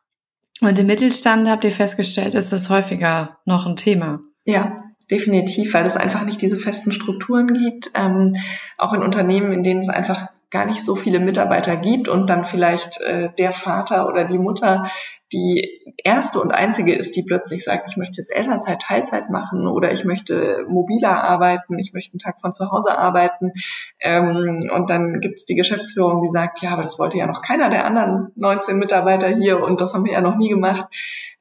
Und 0.60 0.78
im 0.78 0.86
Mittelstand 0.86 1.48
habt 1.48 1.64
ihr 1.64 1.72
festgestellt, 1.72 2.34
ist 2.34 2.52
das 2.52 2.70
häufiger 2.70 3.38
noch 3.44 3.66
ein 3.66 3.76
Thema. 3.76 4.20
Ja, 4.44 4.82
definitiv, 5.10 5.74
weil 5.74 5.86
es 5.86 5.96
einfach 5.96 6.24
nicht 6.24 6.40
diese 6.42 6.58
festen 6.58 6.92
Strukturen 6.92 7.52
gibt. 7.52 7.90
Ähm, 7.94 8.36
auch 8.76 8.92
in 8.92 9.02
Unternehmen, 9.02 9.52
in 9.52 9.62
denen 9.62 9.80
es 9.80 9.88
einfach 9.88 10.28
gar 10.50 10.64
nicht 10.64 10.84
so 10.84 10.94
viele 10.94 11.20
Mitarbeiter 11.20 11.76
gibt 11.76 12.08
und 12.08 12.28
dann 12.28 12.44
vielleicht 12.44 13.00
äh, 13.02 13.30
der 13.38 13.52
Vater 13.52 14.08
oder 14.08 14.24
die 14.24 14.38
Mutter 14.38 14.90
die 15.32 15.84
erste 16.04 16.40
und 16.40 16.52
einzige 16.52 16.94
ist, 16.94 17.14
die 17.14 17.22
plötzlich 17.22 17.62
sagt, 17.64 17.86
ich 17.88 17.96
möchte 17.96 18.16
jetzt 18.16 18.34
Elternzeit, 18.34 18.80
Teilzeit 18.80 19.28
machen 19.28 19.66
oder 19.66 19.92
ich 19.92 20.04
möchte 20.04 20.64
mobiler 20.68 21.22
arbeiten, 21.22 21.78
ich 21.78 21.92
möchte 21.92 22.14
einen 22.14 22.20
Tag 22.20 22.40
von 22.40 22.52
zu 22.52 22.70
Hause 22.70 22.96
arbeiten. 22.96 23.52
Ähm, 24.00 24.70
und 24.74 24.88
dann 24.88 25.20
gibt 25.20 25.38
es 25.38 25.44
die 25.44 25.54
Geschäftsführung, 25.54 26.22
die 26.22 26.30
sagt, 26.30 26.62
ja, 26.62 26.70
aber 26.70 26.82
das 26.82 26.98
wollte 26.98 27.18
ja 27.18 27.26
noch 27.26 27.42
keiner 27.42 27.68
der 27.68 27.84
anderen 27.84 28.32
19 28.36 28.78
Mitarbeiter 28.78 29.28
hier 29.28 29.62
und 29.62 29.80
das 29.80 29.92
haben 29.92 30.06
wir 30.06 30.12
ja 30.12 30.22
noch 30.22 30.36
nie 30.36 30.48
gemacht. 30.48 30.86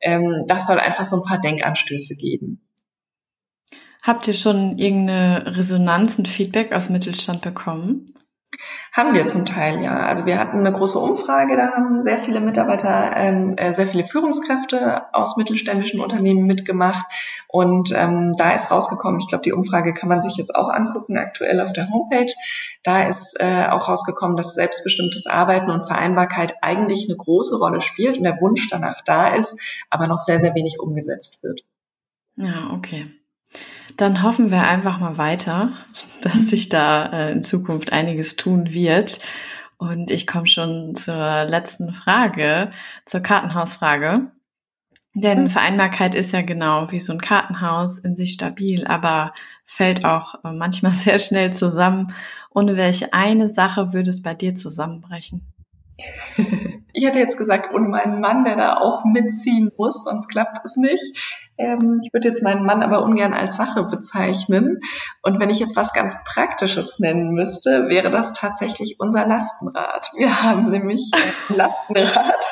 Ähm, 0.01 0.43
das 0.47 0.67
soll 0.67 0.79
einfach 0.79 1.05
so 1.05 1.17
ein 1.17 1.23
paar 1.23 1.39
Denkanstöße 1.39 2.15
geben. 2.15 2.61
Habt 4.03 4.27
ihr 4.27 4.33
schon 4.33 4.77
irgendeine 4.77 5.57
Resonanz, 5.57 6.17
und 6.17 6.27
Feedback 6.27 6.73
aus 6.73 6.89
Mittelstand 6.89 7.41
bekommen? 7.41 8.16
Haben 8.91 9.13
wir 9.13 9.25
zum 9.25 9.45
Teil, 9.45 9.81
ja. 9.81 10.05
Also 10.05 10.25
wir 10.25 10.39
hatten 10.39 10.59
eine 10.59 10.71
große 10.71 10.97
Umfrage, 10.97 11.55
da 11.55 11.71
haben 11.71 12.01
sehr 12.01 12.17
viele 12.17 12.39
Mitarbeiter, 12.39 13.11
ähm, 13.15 13.55
äh, 13.57 13.73
sehr 13.73 13.87
viele 13.87 14.03
Führungskräfte 14.03 15.13
aus 15.13 15.37
mittelständischen 15.37 15.99
Unternehmen 15.99 16.45
mitgemacht. 16.45 17.05
Und 17.47 17.93
ähm, 17.95 18.33
da 18.37 18.51
ist 18.53 18.71
rausgekommen, 18.71 19.19
ich 19.19 19.27
glaube, 19.27 19.43
die 19.43 19.53
Umfrage 19.53 19.93
kann 19.93 20.09
man 20.09 20.21
sich 20.21 20.35
jetzt 20.37 20.55
auch 20.55 20.69
angucken, 20.69 21.17
aktuell 21.17 21.61
auf 21.61 21.73
der 21.73 21.89
Homepage. 21.89 22.33
Da 22.83 23.07
ist 23.07 23.35
äh, 23.39 23.67
auch 23.69 23.87
rausgekommen, 23.87 24.37
dass 24.37 24.53
selbstbestimmtes 24.53 25.27
Arbeiten 25.27 25.69
und 25.69 25.85
Vereinbarkeit 25.85 26.55
eigentlich 26.61 27.07
eine 27.07 27.17
große 27.17 27.57
Rolle 27.57 27.81
spielt 27.81 28.17
und 28.17 28.23
der 28.23 28.39
Wunsch 28.41 28.67
danach 28.69 29.03
da 29.05 29.35
ist, 29.35 29.55
aber 29.89 30.07
noch 30.07 30.19
sehr, 30.19 30.39
sehr 30.39 30.55
wenig 30.55 30.79
umgesetzt 30.79 31.43
wird. 31.43 31.63
Ja, 32.35 32.71
okay. 32.73 33.07
Dann 33.97 34.21
hoffen 34.21 34.51
wir 34.51 34.63
einfach 34.63 34.99
mal 34.99 35.17
weiter, 35.17 35.73
dass 36.21 36.47
sich 36.47 36.69
da 36.69 37.07
äh, 37.07 37.31
in 37.31 37.43
Zukunft 37.43 37.91
einiges 37.91 38.35
tun 38.35 38.71
wird. 38.73 39.19
Und 39.77 40.09
ich 40.09 40.25
komme 40.25 40.47
schon 40.47 40.95
zur 40.95 41.43
letzten 41.45 41.93
Frage, 41.93 42.71
zur 43.05 43.19
Kartenhausfrage. 43.19 44.31
Denn 45.13 45.43
mhm. 45.43 45.49
Vereinbarkeit 45.49 46.15
ist 46.15 46.31
ja 46.31 46.41
genau 46.41 46.91
wie 46.91 46.99
so 46.99 47.11
ein 47.11 47.21
Kartenhaus 47.21 47.99
in 47.99 48.15
sich 48.15 48.33
stabil, 48.33 48.85
aber 48.85 49.33
fällt 49.65 50.05
auch 50.05 50.43
äh, 50.43 50.51
manchmal 50.51 50.93
sehr 50.93 51.19
schnell 51.19 51.53
zusammen. 51.53 52.13
Ohne 52.53 52.77
welche 52.77 53.13
eine 53.13 53.49
Sache 53.49 53.93
würde 53.93 54.09
es 54.09 54.21
bei 54.21 54.33
dir 54.33 54.55
zusammenbrechen? 54.55 55.53
Ich 56.97 57.05
hätte 57.05 57.19
jetzt 57.19 57.37
gesagt, 57.37 57.71
ohne 57.75 57.89
meinen 57.89 58.19
Mann, 58.21 58.43
der 58.43 58.55
da 58.55 58.77
auch 58.77 59.05
mitziehen 59.05 59.71
muss, 59.77 60.03
sonst 60.03 60.29
klappt 60.29 60.65
es 60.65 60.77
nicht. 60.77 61.45
Ähm, 61.59 62.01
ich 62.03 62.11
würde 62.11 62.27
jetzt 62.27 62.41
meinen 62.41 62.65
Mann 62.65 62.81
aber 62.81 63.03
ungern 63.03 63.35
als 63.35 63.55
Sache 63.55 63.83
bezeichnen. 63.83 64.79
Und 65.21 65.39
wenn 65.39 65.51
ich 65.51 65.59
jetzt 65.59 65.75
was 65.75 65.93
ganz 65.93 66.17
Praktisches 66.23 66.97
nennen 66.97 67.35
müsste, 67.35 67.87
wäre 67.87 68.09
das 68.09 68.33
tatsächlich 68.33 68.95
unser 68.97 69.27
Lastenrad. 69.27 70.09
Wir 70.17 70.41
haben 70.41 70.71
nämlich 70.71 71.11
ein 71.13 71.55
Lastenrad. 71.55 72.43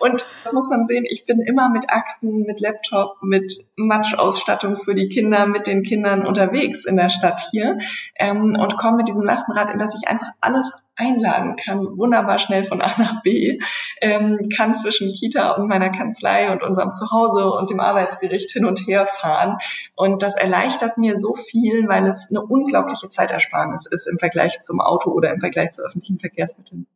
Und 0.00 0.26
das 0.44 0.52
muss 0.52 0.68
man 0.68 0.86
sehen, 0.86 1.06
ich 1.08 1.24
bin 1.24 1.40
immer 1.40 1.70
mit 1.70 1.88
Akten, 1.88 2.42
mit 2.42 2.60
Laptop, 2.60 3.22
mit 3.22 3.64
Matschausstattung 3.76 4.76
für 4.76 4.94
die 4.94 5.08
Kinder, 5.08 5.46
mit 5.46 5.66
den 5.66 5.82
Kindern 5.82 6.26
unterwegs 6.26 6.84
in 6.84 6.98
der 6.98 7.08
Stadt 7.08 7.40
hier 7.52 7.78
ähm, 8.16 8.54
und 8.60 8.76
komme 8.76 8.98
mit 8.98 9.08
diesem 9.08 9.24
Lastenrad, 9.24 9.70
in 9.70 9.78
das 9.78 9.94
ich 9.94 10.06
einfach 10.06 10.32
alles 10.42 10.74
einladen 10.96 11.56
kann, 11.56 11.98
wunderbar 11.98 12.38
schnell 12.38 12.64
von 12.64 12.80
A 12.80 12.92
nach 12.98 13.22
B, 13.22 13.58
ähm, 14.00 14.48
kann 14.56 14.74
zwischen 14.74 15.12
Kita 15.12 15.52
und 15.52 15.68
meiner 15.68 15.90
Kanzlei 15.90 16.50
und 16.50 16.62
unserem 16.62 16.92
Zuhause 16.92 17.50
und 17.50 17.70
dem 17.70 17.80
Arbeitsgericht 17.80 18.50
hin 18.50 18.64
und 18.64 18.80
her 18.86 19.06
fahren. 19.06 19.58
Und 19.94 20.22
das 20.22 20.36
erleichtert 20.36 20.98
mir 20.98 21.18
so 21.18 21.34
viel, 21.34 21.88
weil 21.88 22.06
es 22.06 22.28
eine 22.30 22.40
unglaubliche 22.40 23.08
Zeitersparnis 23.08 23.86
ist 23.86 24.06
im 24.06 24.18
Vergleich 24.18 24.58
zum 24.60 24.80
Auto 24.80 25.10
oder 25.10 25.32
im 25.32 25.40
Vergleich 25.40 25.70
zu 25.70 25.82
öffentlichen 25.82 26.18
Verkehrsmitteln. 26.18 26.86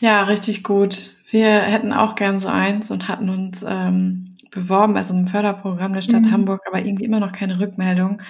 Ja, 0.00 0.24
richtig 0.24 0.62
gut. 0.62 1.16
Wir 1.28 1.48
hätten 1.62 1.92
auch 1.92 2.14
gern 2.14 2.38
so 2.38 2.48
eins 2.48 2.90
und 2.90 3.08
hatten 3.08 3.30
uns 3.30 3.64
ähm, 3.66 4.34
beworben 4.50 4.94
bei 4.94 5.02
so 5.02 5.14
einem 5.14 5.26
Förderprogramm 5.26 5.94
der 5.94 6.02
Stadt 6.02 6.26
mhm. 6.26 6.32
Hamburg, 6.32 6.62
aber 6.66 6.80
irgendwie 6.80 7.04
immer 7.04 7.20
noch 7.20 7.32
keine 7.32 7.58
Rückmeldung. 7.58 8.20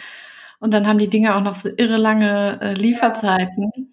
Und 0.58 0.72
dann 0.72 0.86
haben 0.86 0.98
die 0.98 1.10
Dinge 1.10 1.34
auch 1.34 1.42
noch 1.42 1.54
so 1.54 1.68
irre 1.76 1.96
lange 1.96 2.58
äh, 2.62 2.72
Lieferzeiten. 2.72 3.92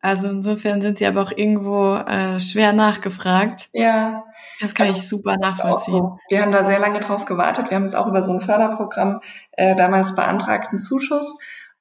Also 0.00 0.28
insofern 0.28 0.80
sind 0.80 0.98
sie 0.98 1.06
aber 1.06 1.22
auch 1.22 1.32
irgendwo 1.32 1.94
äh, 1.94 2.38
schwer 2.38 2.72
nachgefragt. 2.72 3.68
Ja. 3.72 4.24
Das 4.60 4.74
kann 4.74 4.88
also, 4.88 5.00
ich 5.00 5.08
super 5.08 5.36
nachvollziehen. 5.36 5.96
So. 5.96 6.18
Wir 6.28 6.42
haben 6.42 6.52
da 6.52 6.64
sehr 6.64 6.78
lange 6.78 7.00
drauf 7.00 7.24
gewartet. 7.24 7.70
Wir 7.70 7.76
haben 7.76 7.84
es 7.84 7.94
auch 7.94 8.06
über 8.06 8.22
so 8.22 8.32
ein 8.32 8.40
Förderprogramm 8.40 9.20
äh, 9.52 9.74
damals 9.74 10.14
beantragten 10.14 10.78
Zuschuss. 10.78 11.36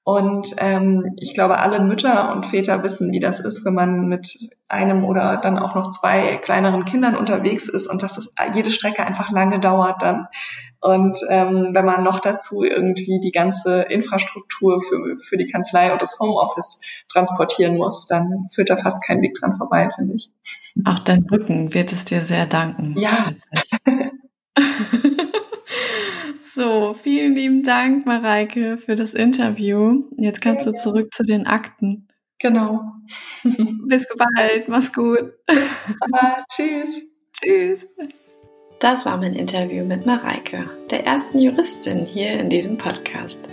Und 0.07 0.55
ähm, 0.59 1.03
ich 1.19 1.33
glaube, 1.33 1.59
alle 1.59 1.81
Mütter 1.81 2.31
und 2.31 2.45
Väter 2.45 2.81
wissen, 2.81 3.11
wie 3.11 3.19
das 3.19 3.41
ist, 3.41 3.65
wenn 3.65 3.73
man 3.73 4.07
mit 4.07 4.39
einem 4.69 5.03
oder 5.03 5.35
dann 5.35 5.59
auch 5.59 5.75
noch 5.75 5.89
zwei 5.89 6.37
kleineren 6.37 6.85
Kindern 6.85 7.17
unterwegs 7.17 7.67
ist 7.67 7.87
und 7.87 8.03
dass 8.03 8.15
das 8.15 8.31
jede 8.55 8.71
Strecke 8.71 9.05
einfach 9.05 9.31
lange 9.31 9.59
dauert 9.59 10.01
dann. 10.01 10.27
Und 10.79 11.19
ähm, 11.27 11.71
wenn 11.73 11.83
man 11.83 12.05
noch 12.05 12.21
dazu 12.21 12.63
irgendwie 12.63 13.19
die 13.19 13.33
ganze 13.33 13.81
Infrastruktur 13.81 14.79
für, 14.79 15.17
für 15.17 15.35
die 15.35 15.47
Kanzlei 15.47 15.91
und 15.91 16.01
das 16.01 16.17
Homeoffice 16.21 16.79
transportieren 17.11 17.75
muss, 17.75 18.07
dann 18.07 18.47
führt 18.49 18.69
da 18.69 18.77
fast 18.77 19.03
kein 19.05 19.21
Weg 19.21 19.33
dran 19.33 19.55
vorbei, 19.55 19.89
finde 19.93 20.15
ich. 20.15 20.31
Auch 20.85 20.99
dein 20.99 21.27
Rücken 21.29 21.73
wird 21.73 21.91
es 21.91 22.05
dir 22.05 22.21
sehr 22.21 22.45
danken. 22.45 22.95
Ja. 22.97 23.31
Dank, 27.67 28.05
Mareike, 28.05 28.77
für 28.77 28.95
das 28.95 29.13
Interview. 29.13 30.05
Jetzt 30.17 30.39
kannst 30.39 30.65
du 30.65 30.71
zurück 30.71 31.13
zu 31.13 31.23
den 31.23 31.47
Akten. 31.47 32.07
Genau. 32.39 32.93
Bis 33.43 34.07
bald, 34.15 34.69
mach's 34.69 34.93
gut. 34.93 35.33
Aber, 35.47 36.45
tschüss. 36.49 37.01
Tschüss. 37.33 37.85
Das 38.79 39.05
war 39.05 39.17
mein 39.17 39.33
Interview 39.33 39.83
mit 39.83 40.05
Mareike, 40.05 40.69
der 40.91 41.05
ersten 41.05 41.39
Juristin 41.39 42.05
hier 42.05 42.39
in 42.39 42.49
diesem 42.49 42.77
Podcast. 42.77 43.49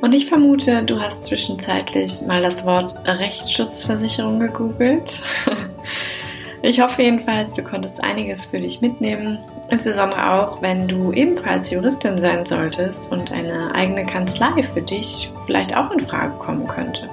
Und 0.00 0.12
ich 0.12 0.26
vermute, 0.26 0.82
du 0.82 1.00
hast 1.00 1.26
zwischenzeitlich 1.26 2.22
mal 2.26 2.42
das 2.42 2.66
Wort 2.66 2.96
Rechtsschutzversicherung 3.06 4.40
gegoogelt. 4.40 5.22
Ich 6.62 6.80
hoffe 6.80 7.02
jedenfalls, 7.02 7.54
du 7.54 7.62
konntest 7.62 8.02
einiges 8.02 8.46
für 8.46 8.58
dich 8.58 8.80
mitnehmen, 8.80 9.38
insbesondere 9.70 10.32
auch, 10.32 10.62
wenn 10.62 10.88
du 10.88 11.12
ebenfalls 11.12 11.70
Juristin 11.70 12.20
sein 12.20 12.46
solltest 12.46 13.10
und 13.10 13.32
eine 13.32 13.74
eigene 13.74 14.06
Kanzlei 14.06 14.62
für 14.62 14.82
dich 14.82 15.32
vielleicht 15.46 15.76
auch 15.76 15.90
in 15.90 16.06
Frage 16.06 16.32
kommen 16.38 16.66
könnte. 16.66 17.08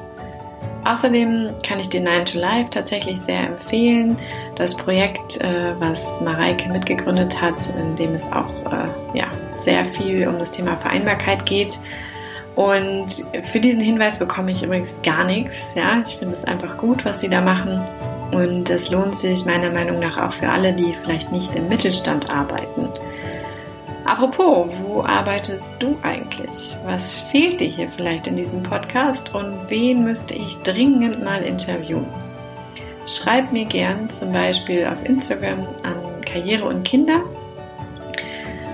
Außerdem 0.86 1.56
kann 1.66 1.80
ich 1.80 1.89
dir 1.89 2.02
9 2.02 2.26
to 2.26 2.39
Life 2.39 2.70
tatsächlich 2.70 3.20
sehr 3.20 3.39
empfehlen. 3.39 4.18
Das 4.56 4.76
Projekt, 4.76 5.39
äh, 5.42 5.74
was 5.80 6.20
Mareike 6.20 6.70
mitgegründet 6.70 7.42
hat, 7.42 7.74
in 7.76 7.96
dem 7.96 8.13
es 8.13 8.30
auch 8.34 8.50
äh, 8.66 9.18
ja, 9.18 9.28
sehr 9.56 9.86
viel 9.86 10.28
um 10.28 10.39
das 10.39 10.52
Thema 10.52 10.76
Vereinbarkeit 10.76 11.46
geht. 11.46 11.80
Und 12.56 13.26
für 13.44 13.60
diesen 13.60 13.82
Hinweis 13.82 14.20
bekomme 14.20 14.52
ich 14.52 14.62
übrigens 14.62 15.02
gar 15.02 15.24
nichts. 15.24 15.74
Ja, 15.74 16.04
ich 16.06 16.18
finde 16.18 16.34
es 16.34 16.44
einfach 16.44 16.78
gut, 16.78 17.06
was 17.06 17.22
sie 17.22 17.30
da 17.30 17.42
machen. 17.42 17.82
Und 18.34 18.69
es 18.69 18.89
lohnt 18.89 19.15
sich 19.15 19.46
meiner 19.46 19.69
Meinung 19.69 20.00
nach 20.00 20.17
auch 20.17 20.34
für 20.34 20.50
alle, 20.50 20.74
die 20.74 20.93
vielleicht 21.04 21.32
nicht 21.32 21.56
im 21.56 21.69
Mittelstand 21.69 22.30
arbeiten. 22.30 22.89
Apropos, 24.06 24.67
wo 24.82 25.02
arbeitest 25.02 25.82
du 25.82 25.98
eigentlich? 26.04 26.76
Was 26.86 27.19
fehlt 27.32 27.62
dir 27.62 27.69
hier 27.69 27.89
vielleicht 27.89 28.28
in 28.28 28.36
diesem 28.36 28.62
Podcast 28.62 29.34
und 29.34 29.69
wen 29.69 30.04
müsste 30.04 30.36
ich 30.36 30.58
dringend 30.58 31.24
mal 31.24 31.41
interviewen? 31.41 32.06
Schreib 33.06 33.52
mir 33.52 33.65
gern 33.65 34.10
zum 34.10 34.34
Beispiel 34.34 34.86
auf 34.86 35.06
Instagram 35.06 35.60
an 35.84 36.22
Karriere 36.26 36.65
und 36.65 36.84
Kinder. 36.84 37.22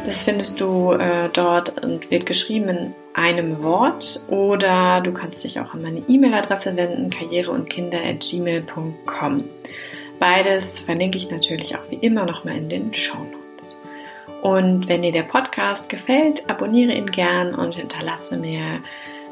Das 0.06 0.24
findest 0.24 0.60
du 0.60 0.94
äh, 0.94 1.30
dort 1.32 1.84
und 1.84 2.10
wird 2.10 2.26
geschrieben 2.26 2.96
einem 3.14 3.62
Wort 3.64 4.26
oder 4.30 5.02
du 5.02 5.12
kannst 5.12 5.44
dich 5.44 5.60
auch 5.60 5.74
an 5.74 5.82
meine 5.82 6.04
E-Mail-Adresse 6.08 6.78
wenden, 6.78 7.10
karriereundkinder.gmail.com. 7.10 9.44
Beides 10.20 10.80
verlinke 10.80 11.18
ich 11.18 11.30
natürlich 11.32 11.76
auch 11.76 11.90
wie 11.90 11.96
immer 11.96 12.26
nochmal 12.26 12.58
in 12.58 12.70
den 12.70 12.94
Show 12.94 13.18
Notes. 13.18 13.80
Und 14.42 14.88
wenn 14.88 15.02
dir 15.02 15.12
der 15.12 15.24
Podcast 15.24 15.90
gefällt, 15.90 16.50
abonniere 16.50 16.94
ihn 16.94 17.08
gern 17.08 17.54
und 17.56 17.76
hinterlasse 17.76 18.38
mir 18.38 18.80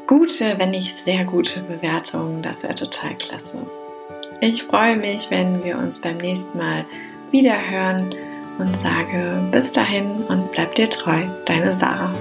gute, 0.06 0.58
wenn 0.58 0.70
nicht 0.70 0.98
sehr 0.98 1.24
gute 1.24 1.60
Bewertungen. 1.60 2.42
Das 2.42 2.62
wäre 2.62 2.74
total 2.74 3.14
klasse. 3.14 3.66
Ich 4.40 4.64
freue 4.64 4.96
mich, 4.96 5.30
wenn 5.30 5.64
wir 5.64 5.78
uns 5.78 6.00
beim 6.00 6.18
nächsten 6.18 6.58
Mal 6.58 6.84
wieder 7.30 7.70
hören 7.70 8.14
und 8.58 8.76
sage 8.76 9.40
bis 9.50 9.72
dahin 9.72 10.24
und 10.28 10.52
bleib 10.52 10.74
dir 10.74 10.90
treu, 10.90 11.22
deine 11.46 11.72
Sarah. 11.74 12.12